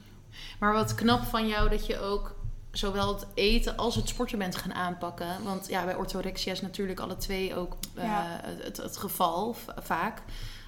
[0.58, 2.38] Maar wat knap van jou dat je ook
[2.70, 5.44] zowel het eten als het sporten bent gaan aanpakken.
[5.44, 8.08] Want ja, bij orthorexia is natuurlijk alle twee ook eh,
[8.42, 10.22] het, het geval vaak.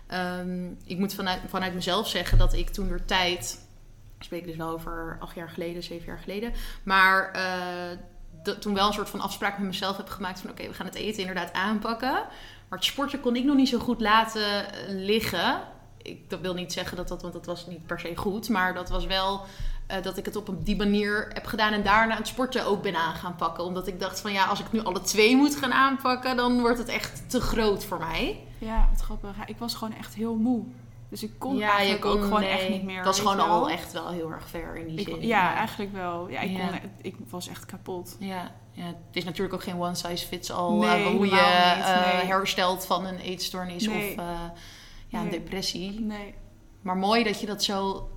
[0.06, 3.66] Ehm, ik moet vanuit, vanuit mezelf zeggen dat ik toen door tijd,
[4.18, 7.30] ik spreek dus wel over acht jaar geleden, zeven jaar geleden, maar
[8.42, 10.86] dat, toen wel een soort van afspraak met mezelf heb gemaakt van oké, we gaan
[10.86, 12.12] het eten inderdaad aanpakken.
[12.68, 15.60] Maar het sporten kon ik nog niet zo goed laten eh, liggen.
[16.02, 18.74] Ik, dat wil niet zeggen dat dat, want dat was niet per se goed, maar
[18.74, 19.44] dat was wel
[19.92, 22.96] eh, dat ik het op die manier heb gedaan en daarna het sporten ook ben
[22.96, 23.64] aan gaan pakken.
[23.64, 26.78] Omdat ik dacht van ja, als ik nu alle twee moet gaan aanpakken, dan wordt
[26.78, 28.40] het echt te groot voor mij.
[28.58, 29.36] Ja, wat grappig.
[29.36, 30.62] Ja, ik was gewoon echt heel moe.
[31.08, 32.96] Dus ik kon ja, eigenlijk ook gewoon nee, echt niet meer.
[32.96, 35.26] Dat was gewoon al echt wel heel erg ver in die Ik- zin.
[35.26, 36.28] ja, eigenlijk wel.
[36.28, 36.66] Ja, ik, Ja.
[36.66, 38.16] Kon, ik was echt kapot.
[38.18, 41.32] Ja, ja, het is natuurlijk ook geen one size fits all Nee, eh, hoe je
[41.32, 42.26] niet, eh, nee.
[42.26, 44.14] herstelt van een eetstoornis of
[45.08, 46.00] ja, een depressie.
[46.00, 46.34] Nee.
[46.82, 48.08] Maar mooi dat je dat zo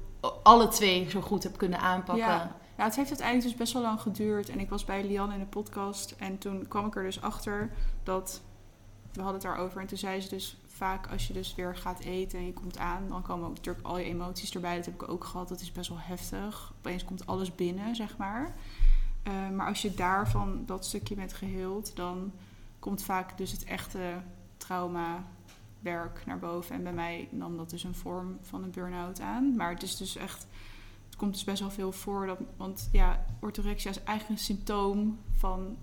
[0.44, 2.26] alle twee zo goed hebt kunnen aanpakken.
[2.26, 2.56] Ja.
[2.78, 4.50] Ja, het heeft uiteindelijk dus best wel lang geduurd.
[4.50, 6.16] En ik was bij Lian in de podcast.
[6.18, 7.72] En toen kwam ik er dus achter
[8.04, 8.42] dat...
[9.12, 9.82] We hadden het daarover.
[9.82, 12.78] En toen zei ze dus vaak als je dus weer gaat eten en je komt
[12.78, 13.08] aan...
[13.10, 14.76] dan komen ook natuurlijk al je emoties erbij.
[14.76, 15.48] Dat heb ik ook gehad.
[15.48, 16.74] Dat is best wel heftig.
[16.78, 18.56] Opeens komt alles binnen, zeg maar.
[19.24, 21.96] Eh, maar als je daarvan dat stukje bent geheeld...
[21.96, 22.32] dan
[22.80, 24.22] komt vaak dus het echte
[24.58, 25.24] trauma
[25.86, 26.76] werk naar boven.
[26.76, 29.56] En bij mij nam dat dus een vorm van een burn-out aan.
[29.56, 30.48] Maar het is dus echt...
[31.06, 32.26] Het komt dus best wel veel voor.
[32.26, 35.78] Dat, want ja, orthorexia is eigenlijk een symptoom van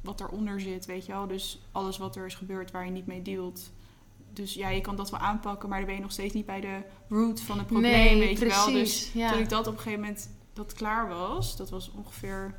[0.00, 1.26] wat eronder zit, weet je wel.
[1.26, 3.72] Dus alles wat er is gebeurd waar je niet mee dealt.
[4.32, 6.60] Dus ja, je kan dat wel aanpakken, maar dan ben je nog steeds niet bij
[6.60, 8.64] de root van het probleem, nee, weet precies.
[8.64, 8.80] je wel.
[8.82, 9.30] Dus ja.
[9.30, 12.58] toen ik dat op een gegeven moment dat klaar was, dat was ongeveer,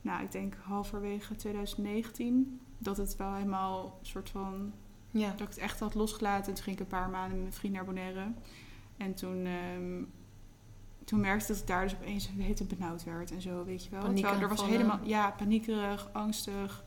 [0.00, 4.72] nou, ik denk halverwege 2019, dat het wel helemaal een soort van
[5.18, 5.30] ja.
[5.30, 6.48] dat ik het echt had losgelaten.
[6.48, 8.32] En toen ging ik een paar maanden met mijn vriend naar Bonaire.
[8.96, 10.02] En toen, ehm,
[11.04, 12.28] toen merkte ik dat ik daar dus opeens
[12.60, 14.12] een benauwd werd en zo, weet je wel.
[14.14, 16.84] Terwijl er was helemaal, ja, paniekerig, angstig.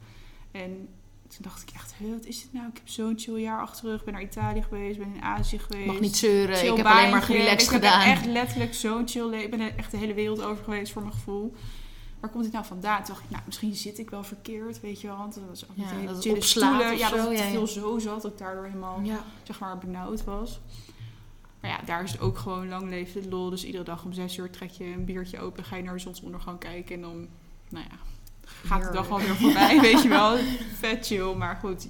[0.51, 0.87] En
[1.27, 2.67] toen dacht ik echt, "Huh, wat is dit nou?
[2.67, 4.03] Ik heb zo'n chill jaar achter de rug.
[4.03, 5.85] Ben naar Italië geweest, ben in Azië geweest.
[5.85, 6.55] Mag niet zeuren.
[6.55, 8.01] Chill Ik heb alleen maar relaxed Ik heb gedaan.
[8.01, 9.43] echt letterlijk zo'n chill leven.
[9.43, 11.53] Ik ben echt de hele wereld over geweest voor mijn gevoel.
[12.19, 13.03] Waar komt dit nou vandaan?
[13.03, 15.17] Toen dacht ik, nou, misschien zit ik wel verkeerd, weet je wel.
[15.17, 16.97] Want dat was ook Ja, met hele dat het stoelen.
[16.97, 17.51] Ja, dat zo, het ja, ja.
[17.51, 18.21] veel zo zat.
[18.21, 19.23] Dat ik daardoor helemaal, Ja.
[19.43, 20.59] zeg maar, benauwd was.
[21.59, 23.49] Maar ja, daar is het ook gewoon lang leven de lol.
[23.49, 25.63] Dus iedere dag om zes uur trek je een biertje open.
[25.63, 26.95] Ga je naar de zonsondergang kijken.
[26.95, 27.27] En dan,
[27.69, 27.97] nou ja,
[28.45, 30.37] gaat de dag alweer voorbij, weet je wel.
[30.77, 31.87] Vet chill, maar goed.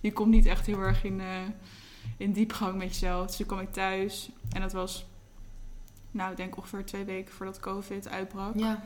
[0.00, 1.26] Je komt niet echt heel erg in, eh,
[2.16, 3.26] in diepgang met jezelf.
[3.26, 4.30] Dus toen kwam ik thuis.
[4.50, 5.04] En dat was,
[6.10, 8.58] nou, ik denk ongeveer twee weken voordat COVID uitbrak.
[8.58, 8.82] Ja.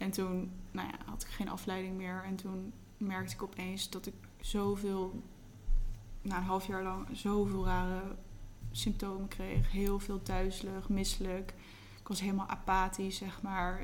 [0.00, 2.22] En toen nou ja, had ik geen afleiding meer.
[2.24, 5.22] En toen merkte ik opeens dat ik zoveel,
[6.22, 8.02] na een half jaar lang, zoveel rare
[8.70, 9.70] symptomen kreeg.
[9.72, 11.54] Heel veel duizelig, misselijk.
[12.00, 13.82] Ik was helemaal apathisch, zeg maar.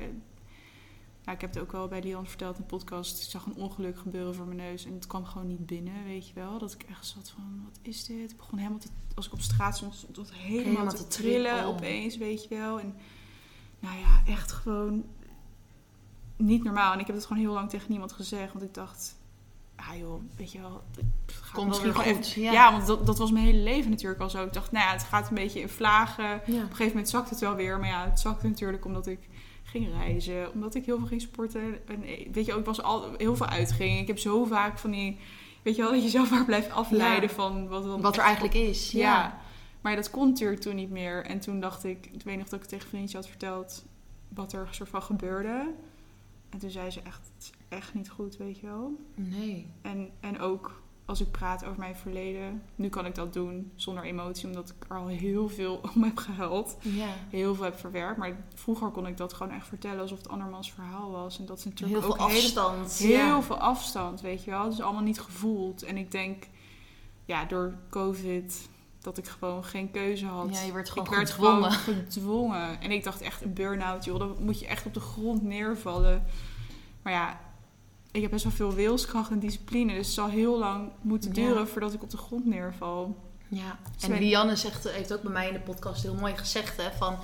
[1.21, 3.23] Ja, ik heb het ook wel bij Lian verteld in de podcast.
[3.23, 4.85] Ik zag een ongeluk gebeuren voor mijn neus.
[4.85, 6.59] En het kwam gewoon niet binnen, weet je wel.
[6.59, 8.31] Dat ik echt zat van, wat is dit?
[8.31, 8.89] Ik begon helemaal te...
[9.15, 11.65] Als ik op straat stond, het helemaal, Helemaal te, te trillen trillen.
[11.65, 12.79] opeens, weet je wel.
[12.79, 12.95] En
[13.79, 15.05] nou ja, echt gewoon
[16.37, 16.93] niet normaal.
[16.93, 18.53] En ik heb het gewoon heel lang tegen niemand gezegd.
[18.53, 19.15] Want ik dacht,
[19.75, 22.51] ah joh, weet je wel, het gaat Komt misschien gewoon goed, even- ja.
[22.51, 24.43] Ja, want dat, dat was mijn hele leven natuurlijk al zo.
[24.43, 26.25] Ik dacht, nou ja, het gaat een beetje in vlagen.
[26.25, 26.37] Ja.
[26.37, 27.79] Op een gegeven moment zakte het wel weer.
[27.79, 29.19] Maar ja, het zakte natuurlijk omdat ik
[29.63, 30.53] ging reizen.
[30.53, 31.87] Omdat ik heel veel ging sporten.
[31.87, 33.99] En eh, weet je, ook, ik was al heel veel uitging.
[33.99, 35.19] Ik heb zo vaak van die...
[35.63, 37.35] Weet je wel, dat je zelf maar blijft afleiden Ja.
[37.35, 37.67] van
[38.01, 38.91] wat, er eigenlijk is.
[38.91, 39.39] Ja.
[39.81, 41.25] Maar dat kon natuurlijk toen niet meer.
[41.25, 42.09] En toen dacht ik...
[42.11, 43.85] Ik weet nog dat ik tegen een vriendje had verteld...
[44.29, 45.73] wat er soort van gebeurde.
[46.49, 47.31] En toen zei ze echt...
[47.35, 48.91] Het is echt niet goed, weet je wel.
[49.15, 49.67] Nee.
[49.81, 54.03] En, en ook als ik praat over mijn verleden, nu kan ik dat doen zonder
[54.03, 56.77] emotie, omdat ik er al heel veel om heb gehuild.
[56.81, 57.09] Ja.
[57.29, 58.17] Heel veel heb verwerkt.
[58.17, 61.39] Maar vroeger kon ik dat gewoon echt vertellen alsof het andermans verhaal was.
[61.39, 62.93] En dat is natuurlijk Heel veel ook afstand.
[62.93, 63.41] heel ja.
[63.41, 64.63] veel afstand, weet je wel.
[64.63, 65.83] Het is allemaal niet gevoeld.
[65.83, 66.47] En ik denk,
[67.25, 68.69] ja, door COVID,
[69.01, 70.49] dat ik gewoon geen keuze had.
[70.51, 71.71] Ja, je werd gewoon ik werd gedwongen.
[71.71, 72.81] gewoon gedwongen.
[72.81, 76.25] En ik dacht echt, een burn-out, joh, dan moet je echt op de grond neervallen.
[77.01, 77.39] Maar ja,
[78.11, 79.93] ik heb best wel veel wilskracht en discipline.
[79.93, 81.35] Dus het zal heel lang moeten Ja.
[81.35, 83.25] duren voordat ik op de grond neerval.
[83.47, 86.89] Ja, en Lianne zegt, heeft ook bij mij in de podcast heel mooi gezegd, hè,
[86.97, 87.17] van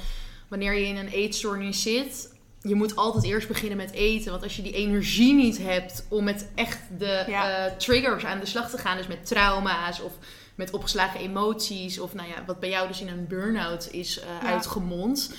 [0.48, 4.32] wanneer je in een eetstoornis zit, je moet altijd eerst beginnen met eten.
[4.32, 7.66] Want als je die energie niet hebt om met echt de Ja.
[7.66, 10.12] eh, triggers aan de slag te gaan, dus met trauma's of
[10.56, 14.26] met opgeslagen emoties, of nou ja, wat bij jou dus in een burn-out is eh,
[14.42, 14.48] Ja.
[14.48, 15.34] uitgemond.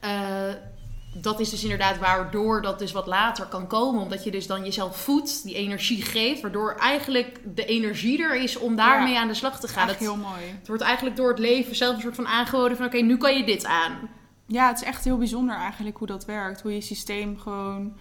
[0.00, 0.42] eh,
[1.14, 4.02] dat is dus inderdaad waardoor dat dus wat later kan komen.
[4.02, 6.40] Omdat je dus dan jezelf voedt, die energie geeft.
[6.40, 9.82] Waardoor eigenlijk de energie er is om daarmee aan de slag te gaan.
[9.88, 10.42] Echt Het- heel mooi.
[10.58, 12.86] het wordt eigenlijk door het leven zelf een soort van aangeboden van...
[12.86, 13.98] oké, nu kan je dit aan.
[14.46, 16.60] Ja, het is echt heel bijzonder eigenlijk hoe dat werkt.
[16.60, 17.96] Hoe je systeem gewoon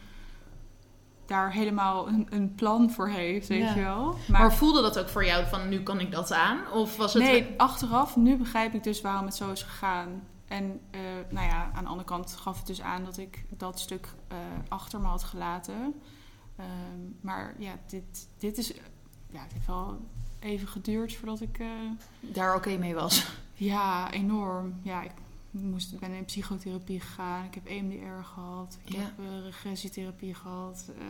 [1.30, 3.74] daar helemaal een, een plan voor heeft, weet Ja.
[3.76, 4.16] je wel.
[4.28, 6.72] Maar, voelde dat ook voor jou van nu kan ik dat aan?
[6.74, 7.24] Of was het...
[7.24, 10.24] nee, achteraf, nu begrijp ik dus waarom het zo is gegaan.
[10.48, 13.80] En eh, nou ja, aan de andere kant gaf het dus aan dat ik dat
[13.80, 14.38] stuk eh,
[14.68, 15.94] achter me had gelaten.
[16.56, 16.68] Ehm,
[17.22, 18.68] maar ja, dit, dit is...
[19.32, 20.00] Ja, het heeft wel
[20.40, 21.60] even geduurd voordat ik...
[21.60, 21.68] eh,
[22.20, 23.26] daar oké mee was.
[23.54, 24.80] ja, enorm.
[24.82, 25.12] Ja, ik
[25.52, 27.46] moest, ik ben in psychotherapie gegaan.
[27.46, 28.78] Ik heb EMDR gehad.
[28.86, 29.00] Ik Ja.
[29.00, 30.92] heb eh, regressietherapie gehad.
[30.98, 31.04] eh,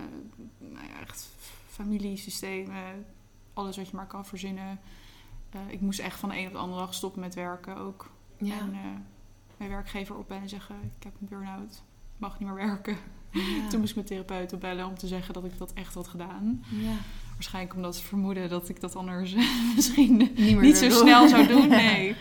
[0.74, 1.30] nou ja, echt
[1.68, 3.06] familiesystemen.
[3.54, 4.80] Alles wat je maar kan verzinnen.
[5.50, 8.10] Eh, ik moest echt van de een op de andere dag stoppen met werken ook.
[8.38, 8.58] Ja.
[8.60, 8.72] En
[9.58, 10.76] mijn werkgever opbellen en zeggen...
[10.98, 11.82] Ik heb een burn-out.
[12.18, 12.98] Mag niet meer werken.
[13.32, 13.68] Ja.
[13.70, 16.64] Toen moest ik mijn therapeut opbellen om te zeggen dat ik dat echt had gedaan.
[16.70, 16.96] Ja.
[17.34, 19.34] Waarschijnlijk omdat ze vermoeden dat ik dat anders
[19.76, 21.68] misschien Niet, niet zo snel zou doen.
[21.84, 22.16] Nee.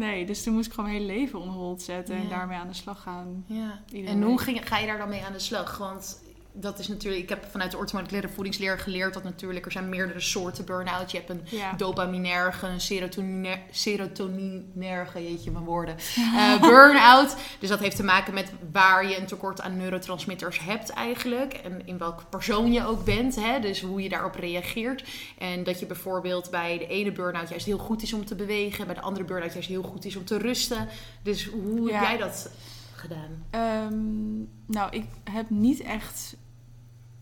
[0.00, 2.68] Nee, dus toen moest ik gewoon mijn hele leven on hold zetten en daarmee aan
[2.68, 3.44] de slag gaan.
[3.46, 3.80] Ja.
[3.92, 5.78] En hoe ging, ga je daar dan mee aan de slag?
[5.78, 7.22] Want dat is natuurlijk...
[7.22, 9.14] Ik heb vanuit de orthomoleculaire voedingsleer geleerd...
[9.14, 11.10] dat natuurlijk er zijn meerdere soorten burn-out.
[11.10, 11.72] Je hebt een Ja.
[11.72, 15.96] dopaminerge, een serotoniner, serotoninerge, jeetje mijn woorden,
[16.36, 17.36] eh, burn-out.
[17.58, 21.52] Dus dat heeft te maken met waar je een tekort aan neurotransmitters hebt eigenlijk.
[21.54, 23.34] En in welke persoon je ook bent.
[23.34, 23.60] Hè?
[23.60, 25.04] Dus hoe je daarop reageert.
[25.38, 28.86] En dat je bijvoorbeeld bij de ene burn-out juist heel goed is om te bewegen.
[28.86, 30.88] Bij de andere burn-out juist heel goed is om te rusten.
[31.22, 31.98] Dus hoe Ja.
[31.98, 32.50] heb jij dat
[32.94, 33.44] gedaan?
[33.50, 36.36] Ehm, nou, ik heb niet echt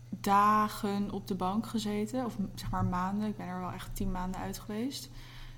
[0.09, 2.25] dagen op de bank gezeten.
[2.25, 3.27] Of zeg maar maanden.
[3.29, 5.09] Ik ben er wel echt tien maanden uit geweest.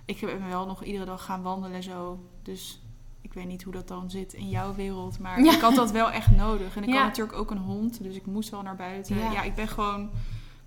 [0.06, 2.20] Ik ben wel nog iedere dag gaan wandelen en zo.
[2.42, 2.82] Dus
[3.22, 5.20] ik weet niet hoe dat dan zit in jouw wereld.
[5.20, 5.54] Maar Ja.
[5.56, 6.76] ik had dat wel echt nodig.
[6.76, 6.96] En ik Ja.
[6.96, 8.04] had natuurlijk ook een hond.
[8.04, 9.18] Dus ik moest wel naar buiten.
[9.18, 9.32] Ja.
[9.32, 10.10] Ja, ik ben gewoon...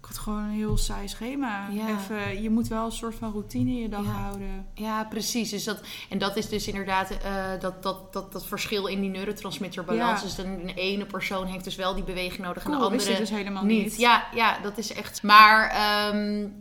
[0.04, 1.68] Ik had gewoon een heel saai schema.
[1.70, 1.86] Ja.
[1.88, 4.10] Even, je moet wel een soort van routine in je dag Ja.
[4.10, 4.66] houden.
[4.74, 5.50] Ja, precies.
[5.50, 9.10] Dus dat, en dat is dus inderdaad eh, dat, dat, dat, dat verschil in die
[9.10, 10.20] neurotransmitterbalans.
[10.20, 10.26] Ja.
[10.26, 13.30] Dus de, de ene persoon heeft dus wel die beweging nodig en de andere dus
[13.30, 13.82] helemaal niet.
[13.84, 13.96] niet.
[13.96, 15.22] Ja, ja, dat is echt.
[15.22, 15.72] Maar,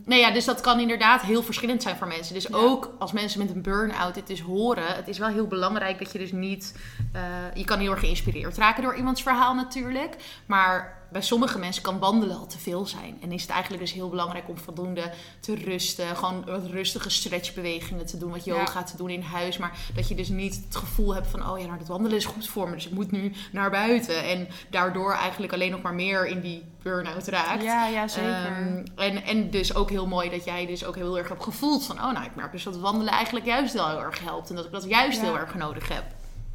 [0.04, 2.34] nou ja, dus dat kan inderdaad heel verschillend zijn voor mensen.
[2.34, 5.98] Dus ook als mensen met een burn-out dit dus horen, het is wel heel belangrijk
[5.98, 6.78] dat je dus niet.
[7.12, 7.22] eh,
[7.54, 10.16] je kan heel erg geïnspireerd raken door iemands verhaal natuurlijk.
[10.46, 13.18] Maar bij sommige mensen kan wandelen al te veel zijn.
[13.20, 16.16] En is het eigenlijk dus heel belangrijk om voldoende te rusten.
[16.16, 18.30] Gewoon wat rustige stretchbewegingen te doen.
[18.30, 18.54] Wat Ja.
[18.56, 19.58] yoga te doen in huis.
[19.58, 21.50] Maar dat je dus niet het gevoel hebt van...
[21.50, 22.74] oh ja, nou dat wandelen is goed voor me.
[22.74, 24.24] Dus ik moet nu naar buiten.
[24.24, 27.62] En daardoor eigenlijk alleen nog maar meer in die burn-out raakt.
[27.62, 28.30] Ja, ja, zeker.
[28.30, 31.84] Ehm, en, en dus ook heel mooi dat jij dus ook heel erg hebt gevoeld
[31.84, 31.96] van...
[31.96, 34.48] oh nou, ik merk dus dat wandelen eigenlijk juist wel heel erg helpt.
[34.50, 35.24] En dat ik dat juist Ja.
[35.24, 36.04] heel erg nodig heb.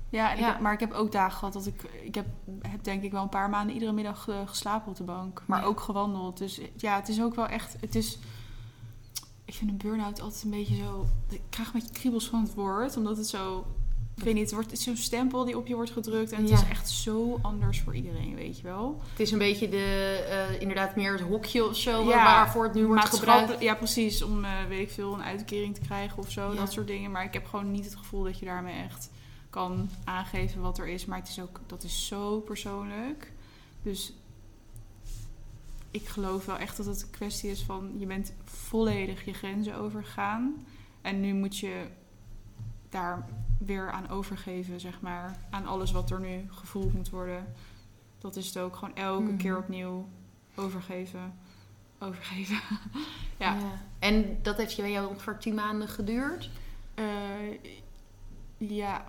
[0.10, 1.84] Ja, ik heb- maar ik heb ook dagen gehad dat ik...
[2.04, 2.26] Ik heb,
[2.62, 5.44] heb denk ik wel een paar maanden iedere middag eh, geslapen op de bank.
[5.46, 5.66] Maar Ja.
[5.66, 6.38] ook gewandeld.
[6.38, 7.76] Dus ja, het is ook wel echt...
[7.80, 8.20] Het is,
[9.46, 11.06] ik vind een burn-out altijd een beetje zo...
[11.30, 12.98] Ik krijg een beetje kriebels van het woord.
[12.98, 13.66] Omdat het zo...
[14.16, 16.32] Ik weet niet, het, wordt, zo'n stempel die op je wordt gedrukt.
[16.32, 16.56] En het Ja.
[16.56, 19.02] is echt zo anders voor iedereen, weet je wel.
[19.12, 22.04] Het is een beetje de, eh, inderdaad meer het hokje of zo...
[22.04, 23.62] Ja, waarvoor het nu wordt gebruikt.
[23.62, 24.24] Ja, precies.
[24.24, 26.50] Om, eh, weet ik veel, een uitkering te krijgen of zo.
[26.54, 26.60] Ja.
[26.60, 27.12] Dat soort dingen.
[27.12, 29.10] Maar ik heb gewoon niet het gevoel dat je daarmee echt
[29.50, 31.06] kan aangeven wat er is.
[31.06, 33.32] Maar het is ook, dat is zo persoonlijk.
[33.82, 34.14] Dus
[35.92, 37.94] ik geloof wel echt dat het een kwestie is van...
[37.98, 40.66] Je bent volledig je grenzen overgegaan.
[41.02, 41.88] En nu moet je
[42.90, 45.40] daar weer aan overgeven, zeg maar.
[45.50, 47.54] Aan alles wat er nu gevoeld moet worden.
[48.20, 48.76] Dat is het ook.
[48.76, 49.38] Gewoon elke Mhm.
[49.38, 50.08] keer opnieuw
[50.56, 51.34] overgeven.
[52.00, 52.60] Overgeven.
[53.38, 53.58] Ja.
[54.00, 56.50] En dat heeft bij jou ongeveer tien maanden geduurd?
[56.94, 57.06] Eh,
[58.58, 59.06] ja.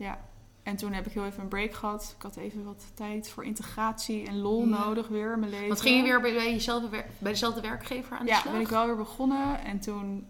[0.00, 0.18] Ja.
[0.62, 2.14] En toen heb ik heel even een break gehad.
[2.16, 4.84] Ik had even wat tijd voor integratie en lol Ja.
[4.84, 5.68] nodig weer in mijn leven.
[5.68, 8.52] Want ging je weer bij, jezelf, bij dezelfde werkgever aan de Ja, slag?
[8.52, 9.60] ben ik wel weer begonnen.
[9.64, 10.26] En toen...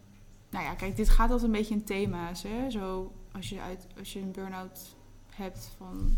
[0.50, 2.42] Nou ja, kijk, dit gaat altijd een beetje in thema's.
[2.42, 2.70] Hè?
[2.70, 4.96] Zo, als je, uit, als je een burn-out
[5.30, 6.16] hebt van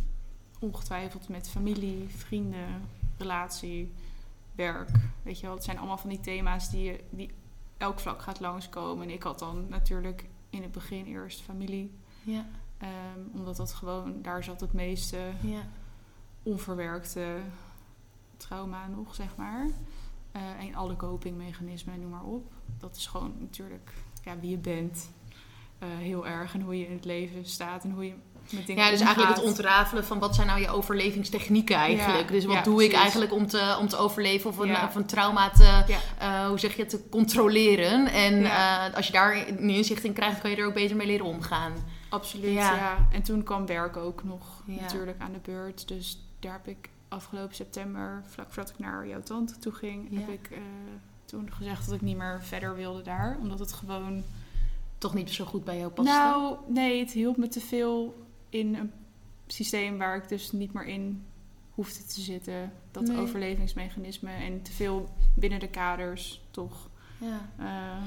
[0.61, 2.89] ongetwijfeld met familie, vrienden,
[3.19, 3.93] relatie,
[4.55, 4.89] werk.
[5.23, 7.31] Weet je wel, het zijn allemaal van die thema's die, je, die
[7.77, 9.05] elk vlak gaat langskomen.
[9.09, 11.91] En ik had dan natuurlijk in het begin eerst familie.
[12.23, 12.47] Ja,
[12.83, 15.61] ehm, omdat dat gewoon, daar zat het meeste ja.
[16.43, 17.27] onverwerkte
[18.37, 19.67] trauma nog, zeg maar.
[20.33, 22.53] Eh, en alle copingmechanismen, noem maar op.
[22.79, 23.93] Dat is gewoon natuurlijk
[24.25, 25.11] ja, wie je bent.
[25.79, 26.55] eh, heel erg.
[26.55, 28.15] En hoe je in het leven staat en hoe je
[28.51, 32.29] met dingen Ja, dus eigenlijk het ontrafelen van wat zijn nou je overlevingstechnieken eigenlijk.
[32.29, 34.85] Ja, dus wat ja, doe ik eigenlijk om te, om te overleven of een, Ja.
[34.87, 35.85] of een trauma te,
[36.19, 38.07] eh, hoe zeg je, het, te controleren.
[38.07, 38.45] En
[38.95, 41.73] als je daar een inzicht in krijgt, kan je er ook beter mee leren omgaan.
[42.13, 42.75] Absoluut, Ja.
[42.77, 42.99] ja.
[43.13, 44.81] En toen kwam werk ook nog Ja.
[44.81, 45.89] natuurlijk aan de beurt.
[45.89, 50.19] Dus daar heb ik afgelopen september, vlak voordat ik naar jouw tante toe ging, Ja.
[50.21, 50.59] heb ik eh,
[51.25, 53.37] toen gezegd dat ik niet meer verder wilde daar.
[53.41, 54.23] Omdat het gewoon
[54.99, 56.09] Toch niet zo goed bij jou past.
[56.09, 58.93] Nou, nee, het hielp me te veel in een
[59.47, 61.25] systeem waar ik dus niet meer in
[61.71, 62.73] hoefde te zitten.
[62.91, 63.19] Dat Nee.
[63.19, 66.89] overlevingsmechanisme en te veel binnen de kaders, toch.
[67.23, 67.41] Ja.
[67.59, 67.65] Eh,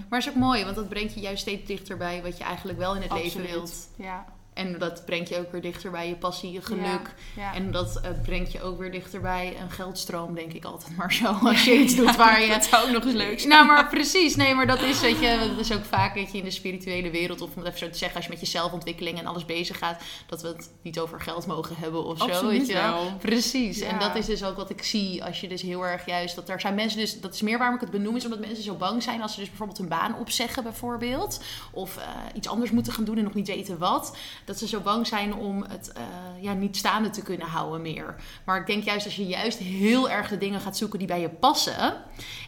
[0.10, 2.43] Maar het is ook mooi, want dat brengt je juist steeds dichter bij wat je
[2.43, 3.89] eigenlijk wel in het leven wilt.
[3.95, 4.25] Ja,
[4.56, 7.13] En dat brengt je ook weer dichter bij je passie, je geluk.
[7.36, 7.54] ja.
[7.54, 11.13] En dat eh, brengt je ook weer dichter bij een geldstroom, denk ik altijd maar
[11.13, 11.26] zo.
[11.26, 12.48] Als je iets doet waar je...
[12.48, 13.52] Dat zou ook nog eens leuk zijn.
[13.52, 14.36] Nou, maar precies.
[14.36, 17.10] Nee, maar dat is, weet je, dat is ook vaak dat je in de spirituele
[17.10, 19.46] wereld, of om het even zo te zeggen, als je met je zelfontwikkeling en alles
[19.46, 22.24] bezig gaat, dat we het niet over geld mogen hebben of zo.
[22.24, 23.13] Absoluut Weet je wel.
[23.20, 23.80] Precies.
[23.80, 26.50] En dat is dus ook wat ik zie als je dus heel erg juist, dat
[26.50, 28.76] er zijn mensen dus, dat is meer waarom ik het benoem, is omdat mensen zo
[28.76, 32.94] bang zijn als ze dus bijvoorbeeld een baan opzeggen bijvoorbeeld, of eh, iets anders moeten
[32.94, 36.03] gaan doen en nog niet weten wat, dat ze zo bang zijn om het eh,
[36.39, 38.15] ja, niet staande te kunnen houden meer.
[38.45, 41.19] Maar ik denk juist als je juist heel erg de dingen gaat zoeken die bij
[41.21, 41.93] je passen,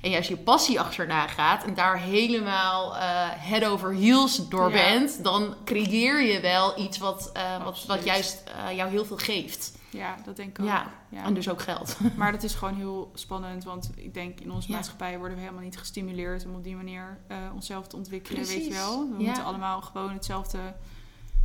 [0.01, 4.73] en juist je passie achterna gaat en daar helemaal eh, head over heels door Ja.
[4.75, 8.43] bent, dan creëer je wel iets wat, eh, wat, juist
[8.75, 9.75] jou heel veel geeft.
[9.89, 10.69] Ja, dat denk ik ook.
[10.69, 11.23] Ja, Ja.
[11.23, 11.97] En dus ook geld.
[12.17, 14.75] Maar dat is gewoon heel spannend, want ik denk in onze Ja.
[14.75, 17.17] maatschappij worden we helemaal niet gestimuleerd om op die manier
[17.53, 19.09] onszelf te ontwikkelen, weet je wel.
[19.17, 20.59] We moeten allemaal gewoon hetzelfde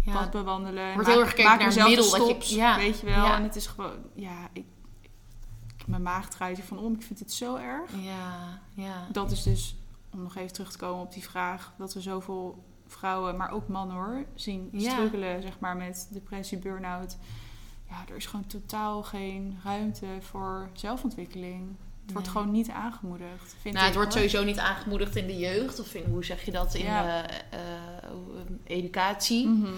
[0.04, 0.94] Ja, pad bewandelen.
[0.94, 2.76] wordt heel erg gekeken naar een dezelfde middel wat je- stops, ja.
[2.76, 3.24] weet je wel.
[3.24, 3.36] Ja.
[3.36, 4.64] En het is gewoon, ja, ik,
[5.86, 6.92] mijn maag draait ervan om.
[6.94, 7.90] Ik vind het zo erg.
[8.00, 9.06] ja, ja.
[9.12, 9.76] Dat is dus,
[10.12, 13.68] om nog even terug te komen op die vraag, dat we zoveel vrouwen, maar ook
[13.68, 17.16] mannen hoor, zien struggelen, zeg maar, met depressie, burn-out.
[17.88, 21.76] Ja, er is gewoon totaal geen ruimte voor zelfontwikkeling.
[22.04, 23.54] Het wordt gewoon niet aangemoedigd.
[23.60, 24.22] Vind Nou, het wordt hoor.
[24.28, 25.80] sowieso niet aangemoedigd in de jeugd.
[25.80, 27.22] Of in, hoe zeg je dat, in Ja.
[27.22, 27.60] de eh,
[28.64, 29.46] educatie.
[29.46, 29.72] Mhm.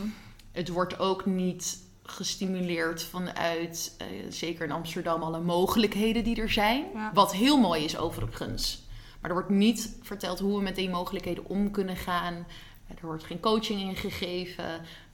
[0.52, 6.84] Het wordt ook niet gestimuleerd vanuit, eh, zeker in Amsterdam, alle mogelijkheden die er zijn.
[6.94, 7.10] Ja.
[7.14, 8.82] Wat heel mooi is overigens.
[9.20, 12.34] Maar er wordt niet verteld hoe we met die mogelijkheden om kunnen gaan.
[12.34, 14.64] Eh, Er wordt geen coaching in gegeven.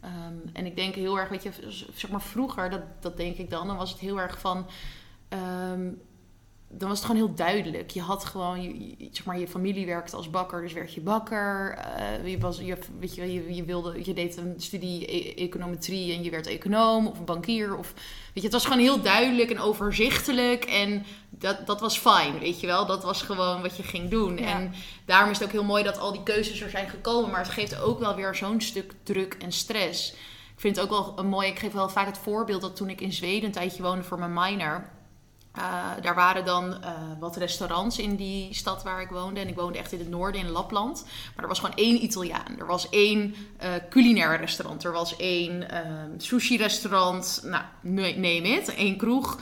[0.01, 1.51] Ehm, en ik denk heel erg, weet je,
[1.95, 4.67] zeg maar vroeger, dat, dat denk ik dan, dan was het heel erg van.
[5.29, 5.89] ehm,
[6.73, 7.91] dan was het gewoon heel duidelijk.
[7.91, 11.79] Je had gewoon, je, zeg maar, je familie werkte als bakker, dus werd je bakker.
[11.97, 16.15] Eh, je, was, je, weet je, je, je, wilde, je deed een studie e- econometrie
[16.15, 17.77] en je werd econoom of een bankier.
[17.77, 20.65] Of, weet je, het was gewoon heel duidelijk en overzichtelijk.
[20.65, 22.87] En dat, dat was fijn, weet je wel.
[22.87, 24.37] Dat was gewoon wat je ging doen.
[24.37, 24.47] Ja.
[24.47, 24.73] En
[25.05, 27.31] daarom is het ook heel mooi dat al die keuzes er zijn gekomen.
[27.31, 30.13] Maar het geeft ook wel weer zo'n stuk druk en stress.
[30.55, 31.49] Ik vind het ook wel een mooi.
[31.49, 34.19] Ik geef wel vaak het voorbeeld dat toen ik in Zweden een tijdje woonde voor
[34.19, 34.99] mijn minor.
[35.55, 39.41] Eh, daar waren dan eh, wat restaurants in die stad waar ik woonde.
[39.41, 41.05] En ik woonde echt in het noorden, in Lapland.
[41.35, 42.59] Maar er was gewoon één Italiaan.
[42.59, 44.85] Er was één eh culinair restaurant.
[44.85, 45.83] Er was één eh,
[46.17, 47.41] sushi-restaurant.
[47.45, 48.75] Nou, ne- neem it.
[48.77, 49.39] Eén kroeg.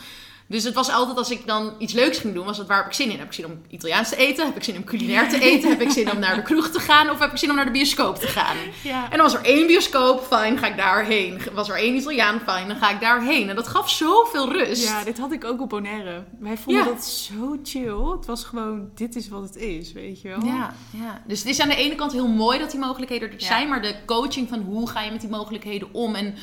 [0.50, 2.86] Dus het was altijd als ik dan iets leuks ging doen, was het waar heb
[2.86, 3.18] ik zin in?
[3.18, 4.46] Heb ik zin om Italiaans te eten?
[4.46, 5.68] Heb ik zin om culinair te eten?
[5.70, 7.10] heb ik zin om naar de kroeg te gaan?
[7.10, 8.56] Of heb ik zin om naar de bioscoop te gaan?
[8.82, 9.04] Ja.
[9.04, 11.40] En dan was er één bioscoop, fijn, ga ik daarheen.
[11.52, 13.48] Was er één Italiaan, fijn, dan ga ik daarheen.
[13.48, 14.84] En dat gaf zoveel rust.
[14.84, 16.24] Ja, dit had ik ook op Bonaire.
[16.40, 16.88] Wij vonden Ja.
[16.90, 18.10] dat zo chill.
[18.16, 20.44] Het was gewoon, dit is wat het is, weet je wel.
[20.44, 23.40] Ja, ja, dus het is aan de ene kant heel mooi dat die mogelijkheden er
[23.42, 26.34] zijn, maar de coaching van hoe ga je met die mogelijkheden om en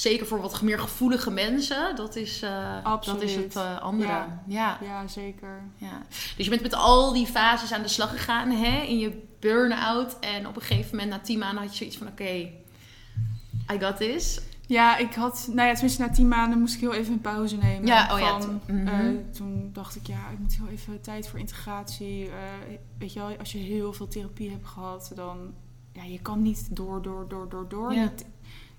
[0.00, 4.08] zeker voor wat meer gevoelige mensen, dat is, eh, dat is het eh, andere.
[4.08, 4.40] Ja.
[4.46, 4.78] Ja.
[4.82, 5.62] Ja, zeker.
[5.76, 6.02] Ja.
[6.36, 10.16] Dus je bent met al die fases aan de slag gegaan hè, in je burn-out
[10.20, 12.32] en op een gegeven moment na tien maanden had je zoiets van oké,
[13.72, 14.40] I got this.
[14.66, 17.56] Ja, ik had, nou ja, tenminste na tien maanden moest ik heel even een pauze
[17.56, 17.86] nemen.
[17.86, 18.86] Ja, oh ja, van, toen- mhm.
[18.86, 22.24] eh, toen dacht ik, ja, ik moet heel even tijd voor integratie.
[22.26, 22.32] Eh,
[22.98, 25.54] weet je wel, als je heel veel therapie hebt gehad, dan,
[25.92, 27.92] ja, je kan niet door, door, door, door, door.
[27.92, 28.12] Ja.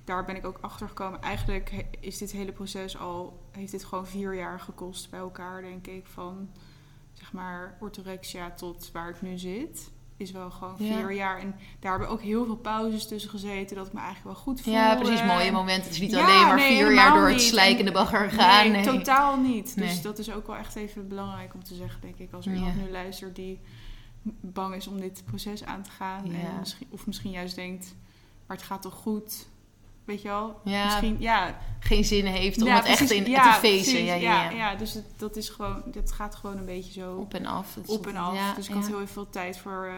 [0.10, 1.22] Daar ben ik ook achter gekomen.
[1.22, 5.88] Eigenlijk is dit hele proces al, heeft dit gewoon vier jaar gekost bij elkaar, denk
[5.88, 6.06] ik.
[6.08, 6.50] Van
[7.14, 9.92] zeg maar orthorexia tot waar ik nu zit.
[10.18, 10.94] Is wel gewoon Ja.
[10.98, 11.40] vier jaar.
[11.40, 13.76] En daar hebben ook heel veel pauzes tussen gezeten.
[13.76, 14.74] Dat ik me eigenlijk wel goed voel.
[14.74, 15.24] Ja, precies.
[15.24, 15.84] Mooie momenten.
[15.84, 18.72] Het is niet Ja, alleen maar nee, vier jaar door het slijkende bagger gaan.
[18.72, 19.76] Nee, Nee, totaal niet.
[19.78, 20.02] Dus Nee.
[20.02, 22.34] dat is ook wel echt even belangrijk om te zeggen, denk ik.
[22.34, 22.58] Als er Ja.
[22.58, 23.60] iemand nu luistert die
[24.42, 26.24] bang is om dit proces aan te gaan.
[26.34, 27.96] En misschien, of misschien juist denkt,
[28.48, 29.48] maar het gaat toch goed?
[30.10, 30.60] Weet je wel?
[30.64, 31.60] Ja, Misschien, ja.
[31.80, 34.04] geen zin heeft om ja, het echt in Ja, te feesten.
[34.04, 34.76] Ja, ja, ja.
[34.76, 37.78] dus het, dat is gewoon, dat gaat gewoon een beetje zo Op en af.
[37.86, 38.54] Op en af.
[38.56, 39.94] dus ik had heel veel tijd voor eh,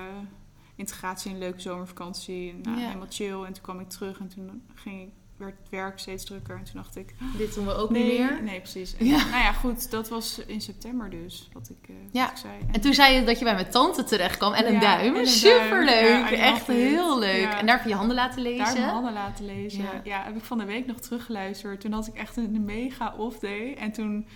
[0.75, 2.49] integratie en leuke zomervakantie.
[2.51, 2.85] En, nou, Ja.
[2.85, 3.43] helemaal chill.
[3.43, 5.09] En toen kwam ik terug en toen ging ik,
[5.41, 6.55] werd het werk steeds drukker.
[6.57, 8.43] En toen dacht ik, Dit doen we ook nee, niet meer.
[8.43, 8.97] Nee, precies.
[8.97, 9.17] En, Ja.
[9.17, 12.21] Nou ja, goed, dat was in september dus, wat ik, eh, Ja.
[12.23, 12.53] wat ik zei.
[12.71, 15.13] En toen zei je dat je bij mijn tante terecht kwam en een Ja, duim.
[15.15, 15.89] en een Superleuk.
[15.99, 16.25] duim.
[16.25, 17.43] Echt heel leuk.
[17.51, 18.57] En daar heb je je handen laten lezen.
[18.57, 19.85] daar heb ik mijn handen laten lezen.
[20.03, 20.23] Ja.
[20.23, 21.81] Heb ik van de week nog teruggeluisterd.
[21.81, 23.73] Toen had ik echt een mega off day.
[23.79, 24.27] En toen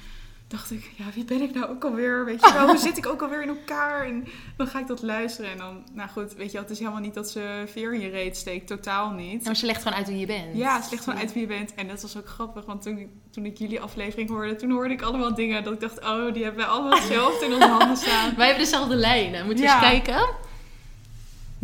[0.48, 2.26] dacht ik, ja, wie ben ik nou ook alweer?
[2.26, 4.06] Weet je wel, hoe zit ik ook alweer in elkaar?
[4.06, 4.28] En
[4.58, 5.52] dan ga ik dat luisteren.
[5.52, 8.00] En dan, nou goed, weet je wel, het is helemaal niet dat ze veer in
[8.00, 8.68] je reet steekt.
[8.68, 9.46] Totaal niet.
[9.46, 10.56] Maar ze legt gewoon uit wie je bent.
[10.58, 11.74] Ja, het ligt gewoon uit wie je bent.
[11.76, 14.94] En dat was ook grappig, want toen, ik- toen ik jullie aflevering hoorde, toen hoorde
[14.94, 17.98] ik allemaal dingen dat ik dacht, oh, die hebben wij allemaal hetzelfde in onze handen
[17.98, 18.36] staan.
[18.36, 19.46] Wij hebben dezelfde lijnen.
[19.46, 19.74] Moet je Ja.
[19.74, 20.28] eens kijken.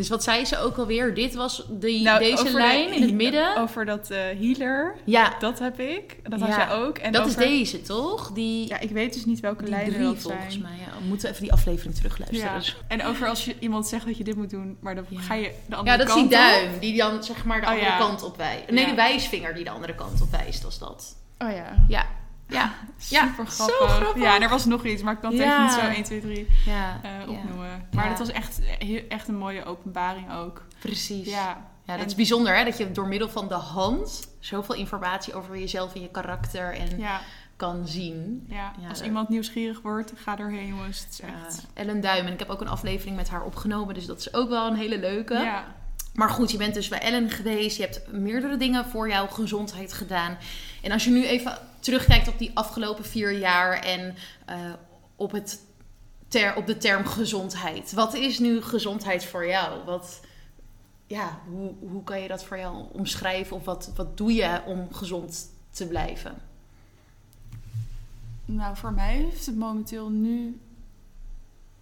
[0.02, 1.14] Dus wat zei ze ook alweer?
[1.14, 3.58] Dit was die, Nou, deze de- lijn in het midden.
[3.58, 6.18] Over dat eh, healer, Ja, dat heb ik.
[6.30, 6.97] Dat had jij ook.
[6.97, 8.32] En dat over, is deze, toch?
[8.32, 10.62] Die, Ja, ik weet dus niet welke lijnen drie dat volgens zijn.
[10.62, 10.72] mij.
[10.80, 12.45] Ja, we moeten even die aflevering terugluisteren.
[12.54, 12.58] Ja.
[12.58, 15.34] Dus- En over als je iemand zegt dat je dit moet doen, maar dan ga
[15.34, 16.43] je de andere Ja, dat is kant die op.
[16.45, 16.80] duim.
[16.80, 18.70] Die dan zeg maar de Oh, andere kant op wijst.
[18.70, 21.16] Nee, de wijsvinger die de andere kant op wijst, was dat.
[21.39, 21.86] Oh ja.
[21.88, 22.06] Ja.
[22.52, 22.72] Ja.
[23.10, 23.95] Ja, Super zo grappig.
[23.95, 24.22] grappig.
[24.22, 25.52] Ja, en er was nog iets, maar ik kan het Ja.
[25.54, 27.88] even niet zo 1, 2, 3 Ja, eh, opnoemen.
[27.95, 28.60] Maar dat was echt,
[29.10, 30.64] echt een mooie openbaring ook.
[30.80, 31.28] Precies.
[31.30, 31.70] Ja.
[31.86, 35.58] Ja, dat is bijzonder hè, dat je door middel van de hand zoveel informatie over
[35.60, 37.22] jezelf en je karakter en Ja,
[37.56, 38.45] kan zien.
[38.49, 38.74] ja.
[38.82, 40.99] Ja, als dat- iemand nieuwsgierig wordt, ga erheen jongens.
[40.99, 41.66] Het is echt...
[41.74, 42.26] Ellen Duim.
[42.26, 44.76] En ik heb ook een aflevering met haar opgenomen, dus dat is ook wel een
[44.76, 45.34] hele leuke.
[45.34, 45.66] Ja.
[46.14, 47.78] Maar goed, je bent dus bij Ellen geweest.
[47.78, 50.38] Je hebt meerdere dingen voor jouw gezondheid gedaan.
[50.82, 54.74] En als je nu even terugkijkt op die afgelopen vier jaar en eh,
[55.16, 55.59] op, het
[56.28, 57.93] ter, op de term gezondheid.
[57.93, 59.86] Wat is nu gezondheid voor jou?
[59.86, 60.22] Wat,
[61.07, 63.55] ja, hoe, hoe kan je dat voor jou omschrijven?
[63.55, 66.41] Of wat, wat doe je om gezond te blijven?
[68.45, 70.59] Nou, voor mij heeft het momenteel nu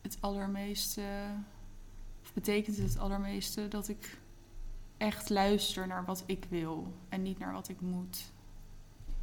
[0.02, 1.02] het allermeeste,
[2.24, 4.18] of betekent het het allermeeste dat ik
[5.00, 8.32] echt luister naar wat ik wil en niet naar wat ik moet.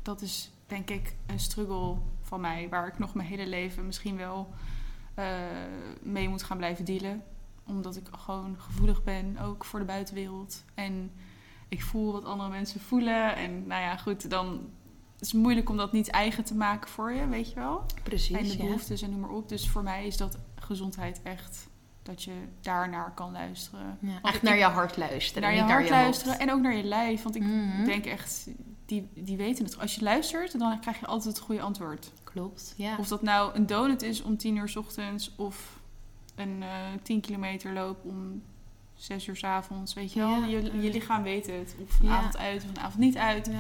[0.03, 4.17] Dat is denk ik een struggle van mij, waar ik nog mijn hele leven misschien
[4.17, 4.49] wel
[5.15, 5.27] eh,
[6.03, 7.23] mee moet gaan blijven dealen.
[7.67, 10.65] Omdat ik gewoon gevoelig ben, ook voor de buitenwereld.
[10.75, 11.11] En
[11.69, 13.37] ik voel wat andere mensen voelen.
[13.37, 14.71] En nou ja, goed, dan
[15.13, 17.85] het is moeilijk om dat niet eigen te maken voor je, weet je wel.
[18.03, 18.37] Precies.
[18.37, 18.65] En de ja.
[18.65, 19.49] behoeftes en noem maar op.
[19.49, 21.69] Dus voor mij is dat gezondheid echt
[22.07, 23.99] dat je daarnaar kan luisteren.
[24.01, 25.43] Ja, echt naar je hart luisteren.
[25.43, 26.45] naar je niet hart naar je luisteren hoofd.
[26.47, 27.23] en ook naar je lijf.
[27.23, 27.85] Want ik Mhm.
[27.85, 28.49] denk echt,
[28.87, 29.79] die, die weten het.
[29.79, 32.13] Als je luistert, dan krijg je altijd het goede antwoord.
[32.25, 32.97] Klopt, ja.
[32.99, 35.81] Of dat nou een donut is om tien uur 's ochtends of
[36.35, 36.69] een eh
[37.03, 38.43] 10 kilometer loop om
[38.95, 39.95] zes uur 's avonds.
[39.95, 40.47] Weet je wel, Ja.
[40.47, 41.77] je, je lichaam weet het.
[41.83, 42.17] Of een Ja.
[42.17, 43.47] avond uit of een avond niet uit.
[43.47, 43.53] Ja.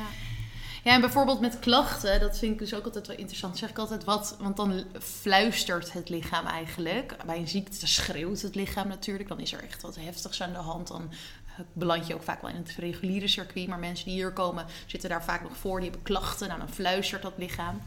[0.87, 3.59] Ja, en bijvoorbeeld met klachten, dat vind ik dus ook altijd wel interessant.
[3.59, 7.17] Zeg ik altijd wat, want dan fluistert het lichaam eigenlijk.
[7.27, 9.29] Bij een ziekte schreeuwt het lichaam natuurlijk.
[9.29, 10.89] Dan is er echt wat heftigs aan de hand.
[10.89, 11.11] Dan
[11.47, 13.69] eh, beland je ook vaak wel in het reguliere circuit.
[13.69, 15.81] Maar mensen die hier komen, zitten daar vaak nog voor.
[15.81, 16.49] Die hebben klachten.
[16.49, 17.81] Nou, dan fluistert dat lichaam.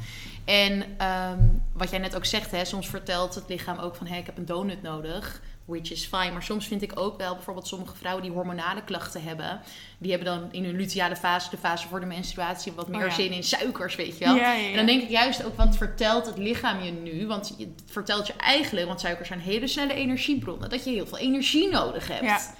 [0.45, 1.43] En ehm,
[1.73, 4.07] wat jij net ook zegt, hè, soms vertelt het lichaam ook van...
[4.07, 5.41] hé, ik heb een donut nodig.
[5.69, 6.31] Which is fine.
[6.31, 9.61] Maar soms vind ik ook wel, bijvoorbeeld sommige vrouwen die hormonale klachten hebben...
[9.97, 12.71] die hebben dan in hun luteale fase, de fase voor de menstruatie...
[12.71, 13.13] wat meer Oh ja.
[13.13, 14.35] zin in suikers, weet je wel.
[14.35, 14.69] Ja, ja, ja.
[14.69, 17.27] En dan denk ik juist ook, wat vertelt het lichaam je nu?
[17.27, 20.69] Want het vertelt je eigenlijk, want suikers zijn hele snelle energiebronnen...
[20.69, 22.53] dat je heel veel energie nodig hebt.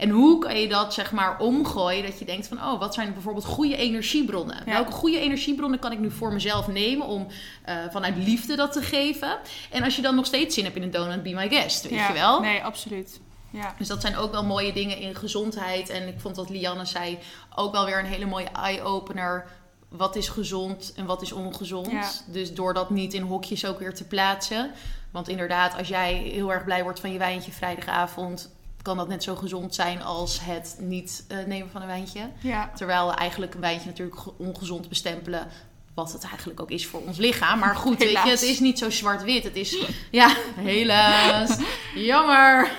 [0.00, 2.02] En hoe kan je dat zeg maar omgooien?
[2.02, 4.62] Dat je denkt van, oh, wat zijn bijvoorbeeld goede energiebronnen?
[4.66, 4.72] Ja.
[4.72, 7.26] Welke goede energiebronnen kan ik nu voor mezelf nemen om
[7.64, 9.38] eh, vanuit liefde dat te geven?
[9.70, 11.92] En als je dan nog steeds zin hebt in een donut, be my guest, weet
[11.92, 12.40] Ja, je wel?
[12.40, 13.20] Nee, absoluut.
[13.50, 13.74] Ja.
[13.78, 15.88] Dus dat zijn ook wel mooie dingen in gezondheid.
[15.88, 17.18] En ik vond wat Lianne zei
[17.54, 19.46] ook wel weer een hele mooie eye-opener.
[19.88, 21.90] Wat is gezond en wat is ongezond?
[21.90, 22.10] Ja.
[22.26, 24.70] Dus door dat niet in hokjes ook weer te plaatsen.
[25.10, 28.58] Want inderdaad, als jij heel erg blij wordt van je wijntje vrijdagavond...
[28.82, 32.20] kan dat net zo gezond zijn als het niet eh, nemen van een wijntje.
[32.40, 32.70] Ja.
[32.74, 35.46] Terwijl we eigenlijk een wijntje natuurlijk ge- ongezond bestempelen...
[35.94, 37.58] wat het eigenlijk ook is voor ons lichaam.
[37.58, 39.44] Maar goed, weet je, het is niet zo zwart-wit.
[39.44, 39.76] Het is,
[40.10, 41.56] ja, helaas.
[41.94, 42.70] Jammer.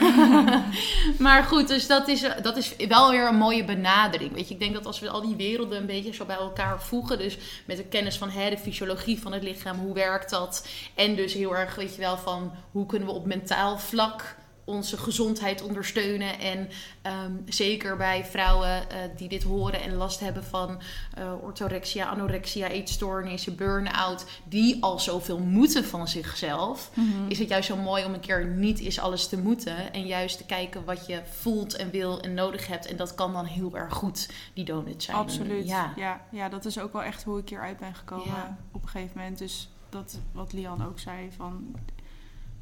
[1.20, 4.34] maar goed, dus dat is, dat is wel weer een mooie benadering.
[4.34, 6.82] Weet je, ik denk dat als we al die werelden een beetje zo bij elkaar
[6.82, 7.18] voegen.
[7.18, 10.68] Dus met de kennis van hè, de fysiologie van het lichaam, hoe werkt dat?
[10.96, 14.36] En dus heel erg, weet je wel, van hoe kunnen we op mentaal vlak
[14.72, 16.40] onze gezondheid ondersteunen.
[16.40, 16.70] En
[17.02, 20.82] ehm, zeker bij vrouwen eh, die dit horen en last hebben van
[21.14, 26.92] eh, orthorexia, anorexia, eetstoornissen, burn-out, die al zoveel moeten van zichzelf,
[27.28, 30.38] is het juist zo mooi om een keer niet eens alles te moeten en juist
[30.38, 32.86] te kijken wat je voelt en wil en nodig hebt.
[32.86, 35.18] En dat kan dan heel erg goed die donut zijn.
[35.18, 35.68] Absoluut.
[35.68, 35.94] Ja.
[35.96, 36.22] Ja.
[36.32, 38.58] Ja, dat is ook wel echt hoe ik hieruit ben gekomen Ja.
[38.72, 39.38] op een gegeven moment.
[39.38, 41.76] Dus dat wat Lian ook zei van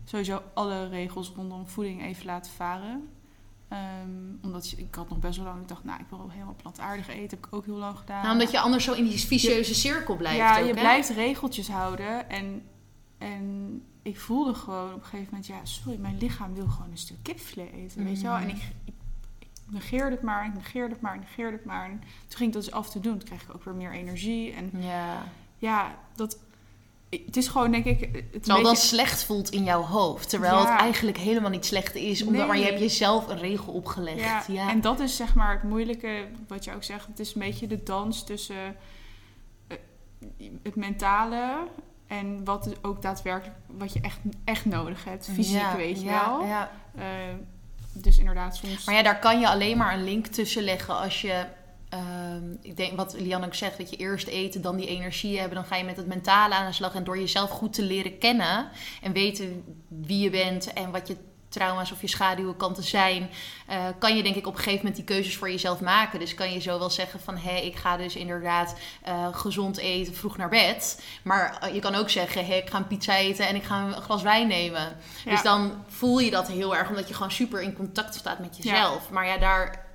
[0.10, 3.10] sowieso alle regels rondom voeding even laten varen.
[3.68, 4.10] Ehm,
[4.42, 7.38] omdat ik had nog best wel lang, ik dacht, nou, ik wil helemaal plantaardig eten.
[7.38, 8.22] Heb ik ook heel lang gedaan.
[8.22, 10.38] Nou, omdat je anders zo in die vicieuze cirkel blijft.
[10.38, 10.80] ja, ook, je hè?
[10.80, 12.30] blijft regeltjes houden.
[12.30, 12.62] En,
[13.18, 16.98] en ik voelde gewoon op een gegeven moment, ja, sorry, mijn lichaam wil gewoon een
[16.98, 18.36] stuk kipfilet eten, weet je wel.
[18.36, 18.94] En ik, ik,
[19.40, 21.86] ik negeerde het maar, ik negeerde het maar, ik negeerde het maar.
[21.86, 23.18] En toen ging ik dat dus af te doen.
[23.18, 24.54] Toen kreeg ik ook weer meer energie.
[24.54, 25.24] En Ja.
[25.58, 26.38] ja, dat,
[27.10, 30.30] het is gewoon, denk ik, het Terwijl dat beetje- slecht voelt in jouw hoofd.
[30.30, 30.72] Terwijl Ja.
[30.72, 32.24] het eigenlijk helemaal niet slecht is.
[32.24, 34.20] Omdat, Maar je hebt jezelf een regel opgelegd.
[34.20, 37.08] Ja, Ja, en dat is zeg maar het moeilijke, wat je ook zegt.
[37.08, 38.76] Het is een beetje de dans tussen
[39.68, 39.78] eh,
[40.64, 41.68] het mentale
[42.08, 45.30] en wat ook daadwerkelijk, wat je echt, echt nodig hebt.
[45.34, 46.46] Fysiek, Ja, weet je wel.
[46.46, 46.72] ja.
[46.96, 47.04] Eh,
[47.94, 48.86] dus inderdaad, soms...
[48.86, 51.46] Maar ja, daar kan je alleen maar een link tussen leggen als je...
[51.90, 55.56] ehm, ik denk wat Lian ook zegt, dat je eerst eten, dan die energie hebben.
[55.56, 56.96] Dan ga je met het mentale aan de slag.
[56.96, 58.70] En door jezelf goed te leren kennen
[59.02, 61.16] en weten wie je bent en wat je
[61.50, 63.30] trauma's of je schaduwkanten zijn,
[63.68, 66.20] eh, kan je denk ik op een gegeven moment die keuzes voor jezelf maken.
[66.20, 70.16] Dus kan je zo wel zeggen van, hé, ik ga dus inderdaad eh, gezond eten,
[70.16, 71.04] vroeg naar bed.
[71.24, 73.82] Maar eh, je kan ook zeggen, hé, ik ga een pizza eten en ik ga
[73.82, 74.98] een glas wijn nemen.
[75.26, 75.32] Ja.
[75.32, 78.58] Dus dan voel je dat heel erg, omdat je gewoon super in contact staat met
[78.58, 79.10] jezelf.
[79.10, 79.86] Maar ja, daar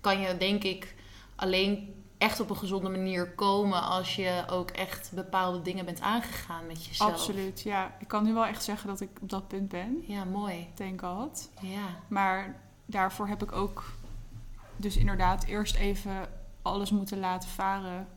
[0.00, 0.94] kan je denk ik
[1.36, 6.66] alleen echt op een gezonde manier komen als je ook echt bepaalde dingen bent aangegaan
[6.66, 7.10] met jezelf.
[7.10, 7.96] Absoluut, ja.
[7.98, 10.02] Ik kan nu wel echt zeggen dat ik op dat punt ben.
[10.06, 10.68] Ja, mooi.
[10.74, 11.50] Thank God.
[11.60, 11.86] Ja.
[12.08, 13.84] Maar daarvoor heb ik ook
[14.76, 16.28] dus inderdaad eerst even
[16.62, 18.08] alles moeten laten varen.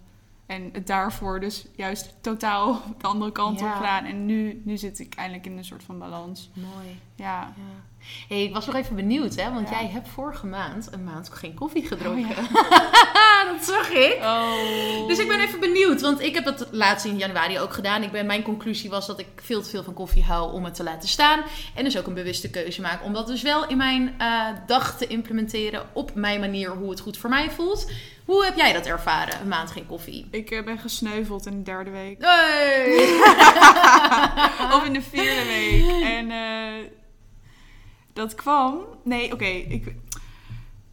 [0.45, 3.65] En het daarvoor dus juist totaal de andere kant Ja.
[3.69, 4.05] op gedaan.
[4.05, 6.49] En nu, nu zit ik eindelijk in een soort van balans.
[6.53, 6.99] Mooi.
[7.15, 7.53] Ja.
[7.55, 7.91] Ja.
[8.27, 9.51] Hey, ik was nog even benieuwd, hè?
[9.53, 9.79] Want Ja.
[9.79, 12.37] jij hebt vorige maand een maand geen koffie gedronken.
[12.37, 14.17] Oh, dat zag ik.
[14.21, 15.07] Oh.
[15.07, 18.03] Dus ik ben even benieuwd, want ik heb het laatst in januari ook gedaan.
[18.03, 20.75] Ik ben, mijn conclusie was dat ik veel te veel van koffie hou om het
[20.75, 21.41] te laten staan.
[21.75, 24.97] En dus ook een bewuste keuze maak om dat dus wel in mijn eh, dag
[24.97, 27.91] te implementeren op mijn manier hoe het goed voor mij voelt.
[28.25, 30.27] Hoe heb jij dat ervaren, een maand geen koffie?
[30.31, 32.17] Ik eh, ben gesneuveld in de derde week.
[32.19, 33.09] Hey!
[34.75, 36.03] of in de vierde week.
[36.03, 36.89] En eh,
[38.13, 38.79] dat kwam...
[39.03, 39.45] Nee, oké.
[39.45, 39.95] ik,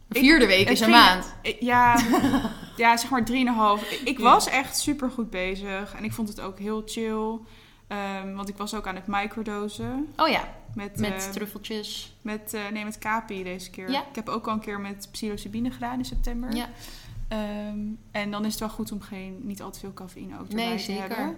[0.09, 1.33] Vierde week het is een ging- maand.
[1.59, 1.99] Ja,
[2.77, 3.91] ja, zeg maar drieënhalf.
[3.91, 5.93] Ik was echt super goed bezig.
[5.97, 7.39] En ik vond het ook heel chill.
[7.87, 10.07] Ehm, want ik was ook aan het microdosen.
[10.17, 12.13] Oh ja, Met, met eh, truffeltjes.
[12.21, 13.91] met, eh, nee, met Capi deze keer.
[13.91, 13.99] Ja.
[13.99, 16.55] Ik heb ook al een keer met psilocybine gedaan in september.
[16.55, 16.69] Ja.
[17.31, 17.77] Ehm,
[18.11, 20.63] en dan is het wel goed om geen, niet al te veel cafeïne ook Nee,
[20.63, 21.17] erbij te zeker.
[21.17, 21.35] hebben.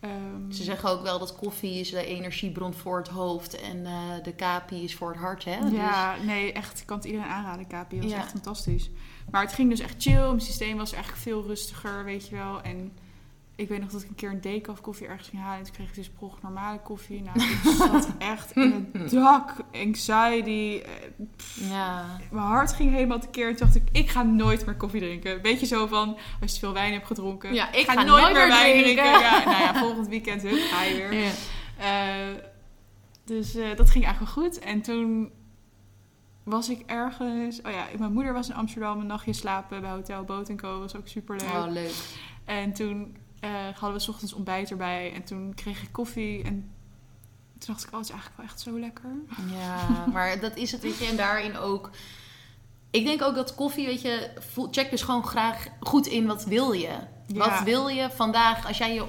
[0.00, 3.92] Ehm, Ze zeggen ook wel dat koffie is de energiebron voor het hoofd en eh,
[4.22, 5.60] de kapi is voor het hart, hè?
[5.60, 6.80] Dus- Ja, nee, echt.
[6.80, 7.66] Ik kan het iedereen aanraden.
[7.68, 8.16] Dat was Ja.
[8.16, 8.90] echt fantastisch.
[9.30, 10.26] Maar het ging dus echt chill.
[10.26, 12.60] Mijn systeem was eigenlijk veel rustiger, weet je wel.
[12.62, 12.92] En
[13.56, 15.58] ik weet nog dat ik een keer een decaf koffie ergens ging halen.
[15.58, 17.22] En toen kreeg ik dus prog normale koffie.
[17.22, 19.54] Nou, ik zat echt in het dak.
[19.72, 20.82] Anxiety.
[20.84, 22.06] eh, ja.
[22.30, 23.48] Mijn hart ging helemaal tekeer.
[23.48, 25.42] En toen dacht ik, ik ga nooit meer koffie drinken.
[25.42, 26.08] Weet je zo van,
[26.40, 27.54] als je te veel wijn hebt gedronken.
[27.54, 29.04] Ja, ik ga nooit meer wijn drinken.
[29.04, 31.14] Ja, nou ja, volgend weekend hup, ga je weer.
[31.14, 31.30] Ja.
[31.78, 32.34] Eh,
[33.24, 34.58] dus eh, dat ging eigenlijk wel goed.
[34.58, 35.30] En toen
[36.44, 37.62] was ik ergens...
[37.62, 40.78] Oh ja, mijn moeder was in Amsterdam een nachtje slapen bij Hotel Boot Co.
[40.78, 41.50] was ook super leuk.
[41.50, 41.94] Oh, leuk.
[42.44, 45.12] En toen eh, hadden we 's ochtends ontbijt erbij.
[45.14, 46.42] En toen kreeg ik koffie.
[46.42, 46.70] En
[47.58, 49.10] toen dacht ik, oh, het is eigenlijk wel echt zo lekker.
[49.52, 51.06] Ja, maar dat is het, weet je.
[51.06, 51.90] En daarin ook...
[52.90, 54.30] Ik denk ook dat koffie, weet je...
[54.70, 56.96] Check dus gewoon graag goed in wat wil je.
[57.26, 57.64] Wat Ja.
[57.64, 59.04] wil je vandaag als jij je...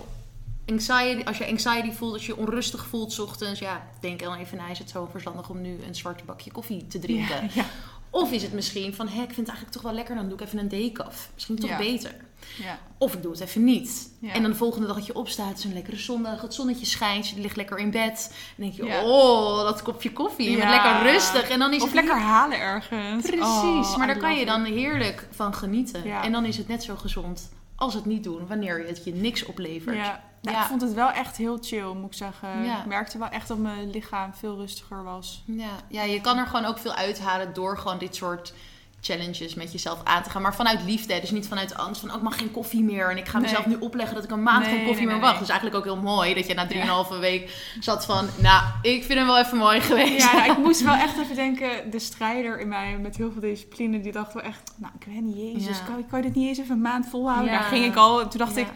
[0.65, 4.35] Anxiety, als je anxiety voelt, als je je onrustig voelt 's ochtends, ja, denk dan
[4.37, 7.41] even na, is het zo verstandig om nu een zwarte bakje koffie te drinken?
[7.43, 7.65] Ja, ja.
[8.09, 10.37] Of is het misschien van, hé, ik vind het eigenlijk toch wel lekker, dan doe
[10.37, 11.29] ik even een decaf.
[11.33, 11.77] Misschien toch Ja.
[11.77, 12.15] beter.
[12.57, 12.79] Ja.
[12.97, 14.11] Of ik doe het even niet.
[14.19, 14.31] Ja.
[14.33, 17.39] En dan de volgende dag dat je opstaat, een lekkere zondag, het zonnetje schijnt, je
[17.39, 18.27] ligt lekker in bed.
[18.57, 19.03] Dan denk je, Ja.
[19.03, 20.69] oh, dat kopje koffie, je Ja.
[20.69, 21.49] lekker rustig.
[21.49, 23.25] En dan is Of het lekker halen ergens.
[23.25, 23.43] Precies,
[23.91, 26.03] Oh, maar daar kan je dan heerlijk van genieten.
[26.21, 29.45] En dan is het net zo gezond als het niet doen wanneer het je niks
[29.45, 29.95] oplevert.
[29.95, 30.23] Ja.
[30.41, 30.61] Nou, Ja.
[30.61, 32.63] Ik vond het wel echt heel chill, moet ik zeggen.
[32.63, 32.79] Ja.
[32.79, 35.43] Ik merkte wel echt dat mijn lichaam veel rustiger was.
[35.45, 38.53] Ja, ja, je kan er gewoon ook veel uithalen door gewoon dit soort
[39.01, 40.41] challenges met jezelf aan te gaan.
[40.41, 42.09] Maar vanuit liefde, dus niet vanuit angst van...
[42.09, 43.47] oh, ik mag geen koffie meer en ik ga Nee.
[43.49, 45.39] mezelf nu opleggen dat ik een maand Nee, geen koffie nee, meer nee, wacht.
[45.39, 46.67] Dus eigenlijk ook heel mooi dat je na
[47.13, 48.27] 3,5 week zat van...
[48.37, 50.17] nou, ik vind hem wel even mooi geweest.
[50.31, 53.41] Ja, nou, ik moest wel echt even denken, de strijder in mij met heel veel
[53.41, 55.83] discipline, die dacht wel echt, nou, ik weet niet, jezus, Ja.
[55.85, 57.51] kan, kan je dit niet eens even een maand volhouden?
[57.51, 57.59] Ja.
[57.59, 58.61] Daar ging ik al, en toen dacht Ja.
[58.61, 58.67] ik,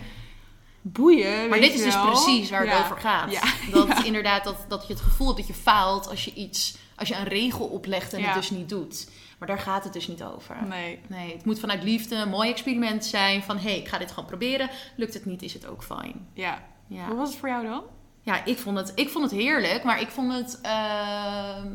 [0.81, 2.79] boeien, Maar dit is dus precies waar het Ja.
[2.83, 3.31] over gaat.
[3.31, 3.41] Ja.
[3.71, 4.03] Dat Ja.
[4.03, 6.75] inderdaad, dat, dat je het gevoel hebt dat je faalt als je iets...
[6.95, 8.25] als je een regel oplegt en Ja.
[8.25, 9.07] het dus niet doet.
[9.39, 10.55] Maar daar gaat het dus niet over.
[10.67, 10.99] Nee.
[11.07, 13.43] Nee, het moet vanuit liefde een mooi experiment zijn.
[13.43, 14.69] Van, hé, hey, ik ga dit gewoon proberen.
[14.95, 16.27] Lukt het niet, is het ook fijn.
[16.33, 16.63] Ja.
[16.87, 17.07] Ja.
[17.07, 17.83] Hoe was het voor jou dan?
[18.21, 20.59] Ja, ik vond het, ik vond het heerlijk, maar ik vond het.
[20.61, 21.73] ehm,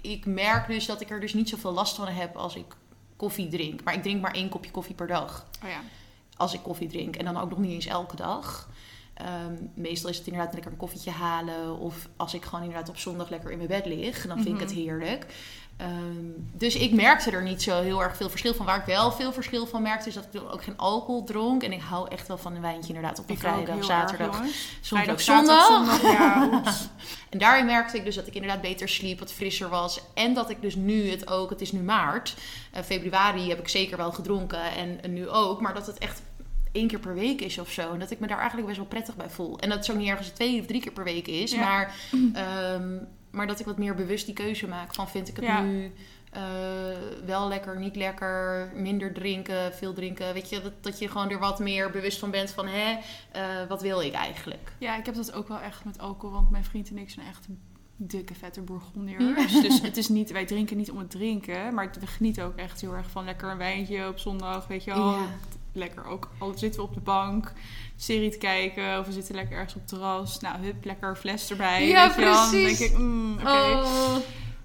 [0.00, 2.64] ik merk dus dat ik er dus niet zoveel last van heb als ik
[3.16, 3.82] koffie drink.
[3.84, 5.46] Maar ik drink maar één kopje koffie per dag.
[5.64, 5.80] Oh ja.
[6.36, 7.16] Als ik koffie drink.
[7.16, 8.68] En dan ook nog niet eens elke dag.
[9.14, 11.78] Ehm, meestal is het inderdaad lekker een koffietje halen.
[11.78, 14.26] Of als ik gewoon inderdaad op zondag lekker in mijn bed lig.
[14.26, 14.80] Dan vind ik het Mhm.
[14.80, 15.26] heerlijk.
[15.76, 15.90] Ehm,
[16.52, 18.66] dus ik merkte er niet zo heel erg veel verschil van.
[18.66, 21.62] Waar ik wel veel verschil van merkte, is dat ik ook geen alcohol dronk.
[21.62, 24.40] En ik hou echt wel van een wijntje inderdaad op een vrijdag, zaterdag.
[24.40, 24.50] erg.
[24.80, 25.66] Soms ook zondag.
[25.66, 26.62] zondag, ja.
[27.30, 30.00] En daarin merkte ik dus dat ik inderdaad beter sliep, wat frisser was.
[30.14, 32.34] En dat ik dus nu het ook, het is nu maart,
[32.72, 35.60] eh, februari heb ik zeker wel gedronken en, en nu ook.
[35.60, 36.22] Maar dat het echt
[36.72, 37.92] één keer per week is of zo.
[37.92, 39.58] En dat ik me daar eigenlijk best wel prettig bij voel.
[39.58, 41.50] En dat het zo niet ergens twee of drie keer per week is.
[41.50, 41.60] Ja.
[41.60, 41.94] Maar,
[42.34, 42.96] ehm,
[43.32, 45.62] maar dat ik wat meer bewust die keuze maak van vind ik het Ja.
[45.62, 45.92] nu...
[46.30, 46.42] eh,
[47.26, 50.34] wel lekker, niet lekker, minder drinken, veel drinken.
[50.34, 52.98] Weet je, dat, dat je gewoon er wat meer bewust van bent van, hè,
[53.32, 54.72] eh, wat wil ik eigenlijk?
[54.78, 57.26] Ja, ik heb dat ook wel echt met alcohol, want mijn vriend en ik zijn
[57.26, 57.46] echt
[57.96, 59.52] dikke vette bourgondiërs.
[59.60, 62.80] Dus het is niet, wij drinken niet om het drinken, maar we genieten ook echt
[62.80, 65.10] heel erg van lekker een wijntje op zondag, weet je wel.
[65.10, 65.26] Ja.
[65.74, 67.52] Lekker ook, al zitten we op de bank,
[68.02, 70.40] serie te kijken of we zitten lekker ergens op het terras.
[70.40, 71.88] Nou, hup, lekker fles erbij.
[71.88, 72.32] Ja, weet je wel.
[72.34, 72.78] Dan precies.
[72.78, 73.50] denk ik, mm, oké.
[73.50, 74.16] Oh.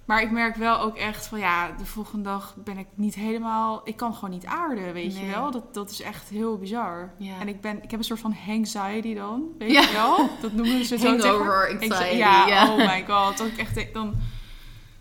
[0.06, 3.82] Maar ik merk wel ook echt van ja, de volgende dag ben ik niet helemaal.
[3.84, 5.52] Ik kan gewoon niet aarden, weet je wel.
[5.52, 7.14] Dat, dat is echt heel bizar.
[7.18, 7.40] Ja.
[7.40, 9.82] En ik, ben, ik heb een soort van anxiety dan, weet Ja.
[9.82, 10.30] je wel.
[10.42, 12.72] Dat noemen ze zo Hangover anxiety, Ja, ja.
[12.72, 13.38] oh my god.
[13.38, 14.16] Dat ik echt denk, dan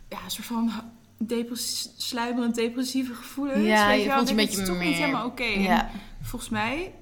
[0.09, 0.71] ja, een soort van
[1.19, 3.67] depress sluimerend depressieve gevoelens.
[3.67, 4.23] Ja, weet je je wel.
[4.25, 5.89] je een beetje toch niet helemaal oké.
[6.23, 6.93] Volgens mij,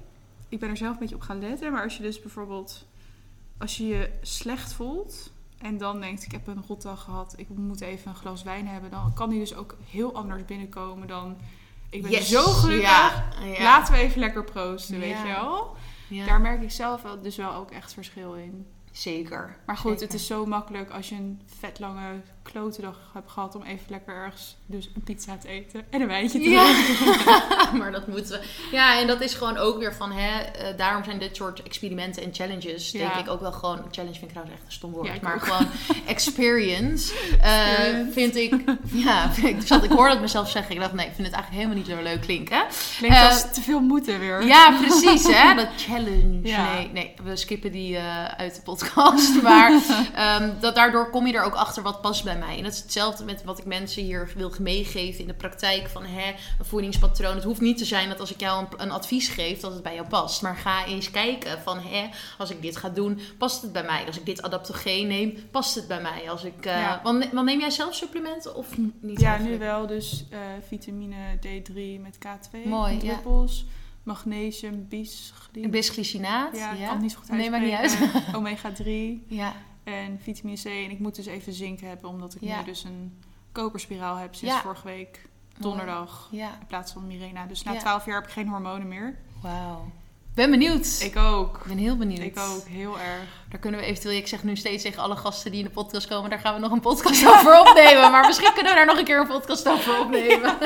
[0.49, 1.71] ik ben er zelf een beetje op gaan letten.
[1.71, 2.85] Maar als je dus bijvoorbeeld,
[3.57, 7.81] als je je slecht voelt en dan denkt, ik heb een rotdag gehad, ik moet
[7.81, 11.37] even een glas wijn hebben, dan kan die dus ook heel anders binnenkomen dan,
[11.89, 12.29] ik ben Yes.
[12.29, 13.63] zo gelukkig, Ja, ja.
[13.63, 15.75] laten we even lekker proosten, weet je wel.
[16.09, 16.25] Ja.
[16.25, 18.65] Daar merk ik zelf wel, dus wel ook echt verschil in.
[18.91, 19.57] Zeker.
[19.65, 20.05] Maar goed, Zeker.
[20.05, 22.21] het is zo makkelijk als je een vet lange
[22.51, 26.07] klote dag hebt gehad om even lekker ergens dus een pizza te eten en een
[26.07, 27.43] wijntje te drinken.
[27.79, 28.45] Maar dat moeten we.
[28.71, 32.23] Ja, en dat is gewoon ook weer van, hè, eh, daarom zijn dit soort experimenten
[32.23, 35.07] en challenges, denk ik ook wel gewoon, challenge vind ik trouwens echt een stom woord,
[35.07, 35.43] Ja, maar ook.
[35.43, 35.67] gewoon
[36.05, 38.11] experience, eh, Experience.
[38.13, 38.53] vind ik,
[38.91, 41.35] ja, vind ik, zat, ik hoorde het mezelf zeggen, ik dacht, nee, ik vind het
[41.35, 42.63] eigenlijk helemaal niet zo leuk klinken.
[42.97, 44.45] Klinkt Eh, als te veel moeten weer.
[44.45, 46.39] Ja, precies, hè, dat challenge.
[46.41, 47.97] Nee, nee, we skippen die
[48.37, 49.81] uit de podcast, maar
[50.15, 52.57] ehm, dat, daardoor kom je er ook achter wat past bij mij.
[52.57, 56.05] En dat is hetzelfde met wat ik mensen hier wil meegeven in de praktijk van
[56.05, 56.29] hè,
[56.59, 57.35] een voedingspatroon.
[57.35, 59.83] Het hoeft niet te zijn dat als ik jou een, een advies geef, dat het
[59.83, 60.41] bij jou past.
[60.41, 64.05] Maar ga eens kijken van hè, als ik dit ga doen, past het bij mij?
[64.07, 66.29] Als ik dit adaptogeen neem, past het bij mij?
[66.29, 66.99] Als ik, Ja.
[67.03, 69.19] want, want neem jij zelf supplementen of niet?
[69.19, 69.87] Ja, nu wel.
[69.87, 73.13] Dus eh, vitamine D3 met K2 Mooi, in ja.
[73.13, 73.65] druppels.
[74.03, 74.87] Magnesium.
[75.69, 76.57] Bisglycinaat.
[76.57, 78.23] Ja, Ja, kan niet zo goed Nee, maakt niet uitspreken.
[78.35, 79.53] Omega 3 Ja,
[79.85, 80.65] en vitamine C.
[80.65, 82.59] En ik moet dus even zink hebben, omdat ik Ja.
[82.59, 83.19] nu dus een
[83.51, 84.61] koperspiraal heb sinds Ja.
[84.61, 85.21] vorige week
[85.57, 86.27] donderdag.
[86.31, 86.47] ja.
[86.59, 87.45] In plaats van Mirena.
[87.45, 87.77] Dus na.
[87.77, 89.17] 12 jaar heb ik geen hormonen meer.
[89.41, 89.91] Wauw.
[90.33, 90.97] Ben benieuwd.
[91.01, 91.57] Ik ook.
[91.57, 92.19] Ik ben heel benieuwd.
[92.19, 93.23] Ik ook, heel erg.
[93.49, 96.07] Daar kunnen we eventueel, ik zeg nu steeds tegen alle gasten die in de podcast
[96.07, 98.11] komen, daar gaan we nog een podcast over opnemen.
[98.11, 100.57] Maar misschien kunnen we daar nog een keer een podcast over opnemen.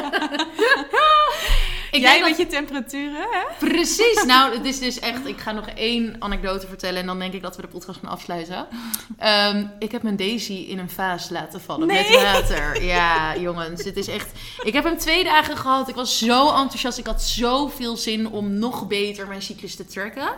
[1.91, 3.67] ik Jij denk met je temperaturen, hè?
[3.67, 4.23] Precies.
[4.27, 7.41] Nou, het is dus echt, ik ga nog één anekdote vertellen en dan denk ik
[7.41, 8.67] dat we de podcast gaan afsluiten.
[9.17, 12.11] Ehm, ik heb mijn Daisy in een vaas laten vallen Nee.
[12.11, 12.83] met water.
[12.83, 14.31] Ja, jongens, dit is echt...
[14.63, 15.89] Ik heb hem twee dagen gehad.
[15.89, 16.97] Ik was zo enthousiast.
[16.97, 20.29] Ik had zoveel zin om nog beter mijn cyclus te tracken.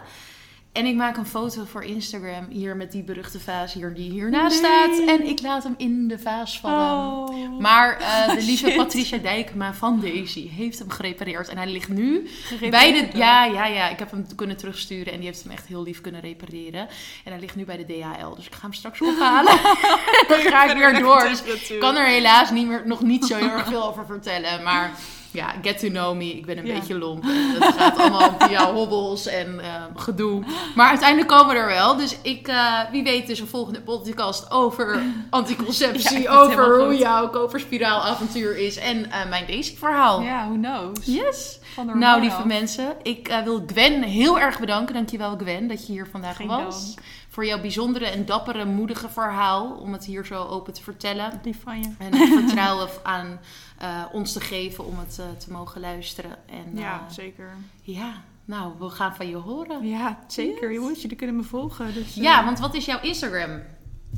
[0.72, 4.62] En ik maak een foto voor Instagram hier met die beruchte vaas hier die hiernaast
[4.62, 4.72] Nee.
[4.72, 5.08] staat.
[5.08, 7.28] En ik laat hem in de vaas vallen.
[7.30, 7.60] Oh.
[7.60, 8.76] Maar eh, de lieve Shit.
[8.76, 11.48] Patricia Dijkema van Daisy heeft hem gerepareerd.
[11.50, 12.30] En hij ligt nu
[12.70, 13.18] bij de...
[13.18, 13.90] Ja, ja, ja.
[13.90, 16.88] Ik heb hem kunnen terugsturen en die heeft hem echt heel lief kunnen repareren.
[17.24, 18.36] En hij ligt nu bij de DHL.
[18.36, 19.54] Dus ik ga hem straks ophalen.
[20.28, 21.22] dan ga ik weer door.
[21.22, 24.64] Dus ik kan er helaas niet meer, nog niet zo heel erg veel over vertellen.
[24.64, 24.92] Maar
[25.32, 26.26] ja, get to know me.
[26.26, 27.24] Ik ben een beetje lomp.
[27.24, 30.44] Het gaat allemaal via hobbels en uh, gedoe.
[30.76, 31.96] Maar uiteindelijk komen we er wel.
[31.96, 36.30] Dus ik, uh, wie weet dus een volgende podcast over anticonceptie.
[36.30, 38.78] over hoe jouw koperspiraalavontuur is.
[38.78, 40.22] En uh, mijn basic verhaal.
[40.22, 41.06] Ja, who knows.
[41.06, 41.60] Yes.
[41.94, 42.96] Nou, lieve mensen.
[43.04, 44.94] Ik wil Gwen heel erg bedanken.
[44.94, 46.96] Dankjewel Gwen dat je hier vandaag Geen was.
[46.96, 47.08] Dank.
[47.32, 49.72] Voor jouw bijzondere en dappere, moedige verhaal.
[49.72, 51.40] Om het hier zo open te vertellen.
[51.44, 51.90] Lief van je.
[51.98, 53.40] En het vertrouwen aan
[53.82, 56.32] uh, ons te geven om het uh, te mogen luisteren.
[56.46, 57.50] En, ja, uh, zeker.
[57.82, 58.14] Ja,
[58.46, 59.88] nou, we gaan van je horen.
[59.88, 60.72] Ja, zeker.
[60.72, 60.80] Yes.
[60.82, 61.94] Jongens, jullie kunnen me volgen.
[61.94, 63.62] Dus, ja, want wat is jouw Instagram?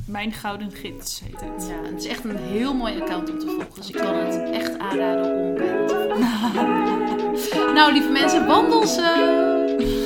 [0.05, 1.67] Mijn Gouden Gids heet het.
[1.67, 3.75] Ja, het is echt een heel mooi account om te volgen.
[3.75, 7.73] Dus ik kan het echt aanraden om bij te volgen.
[7.77, 10.02] nou, lieve mensen, wandel ze!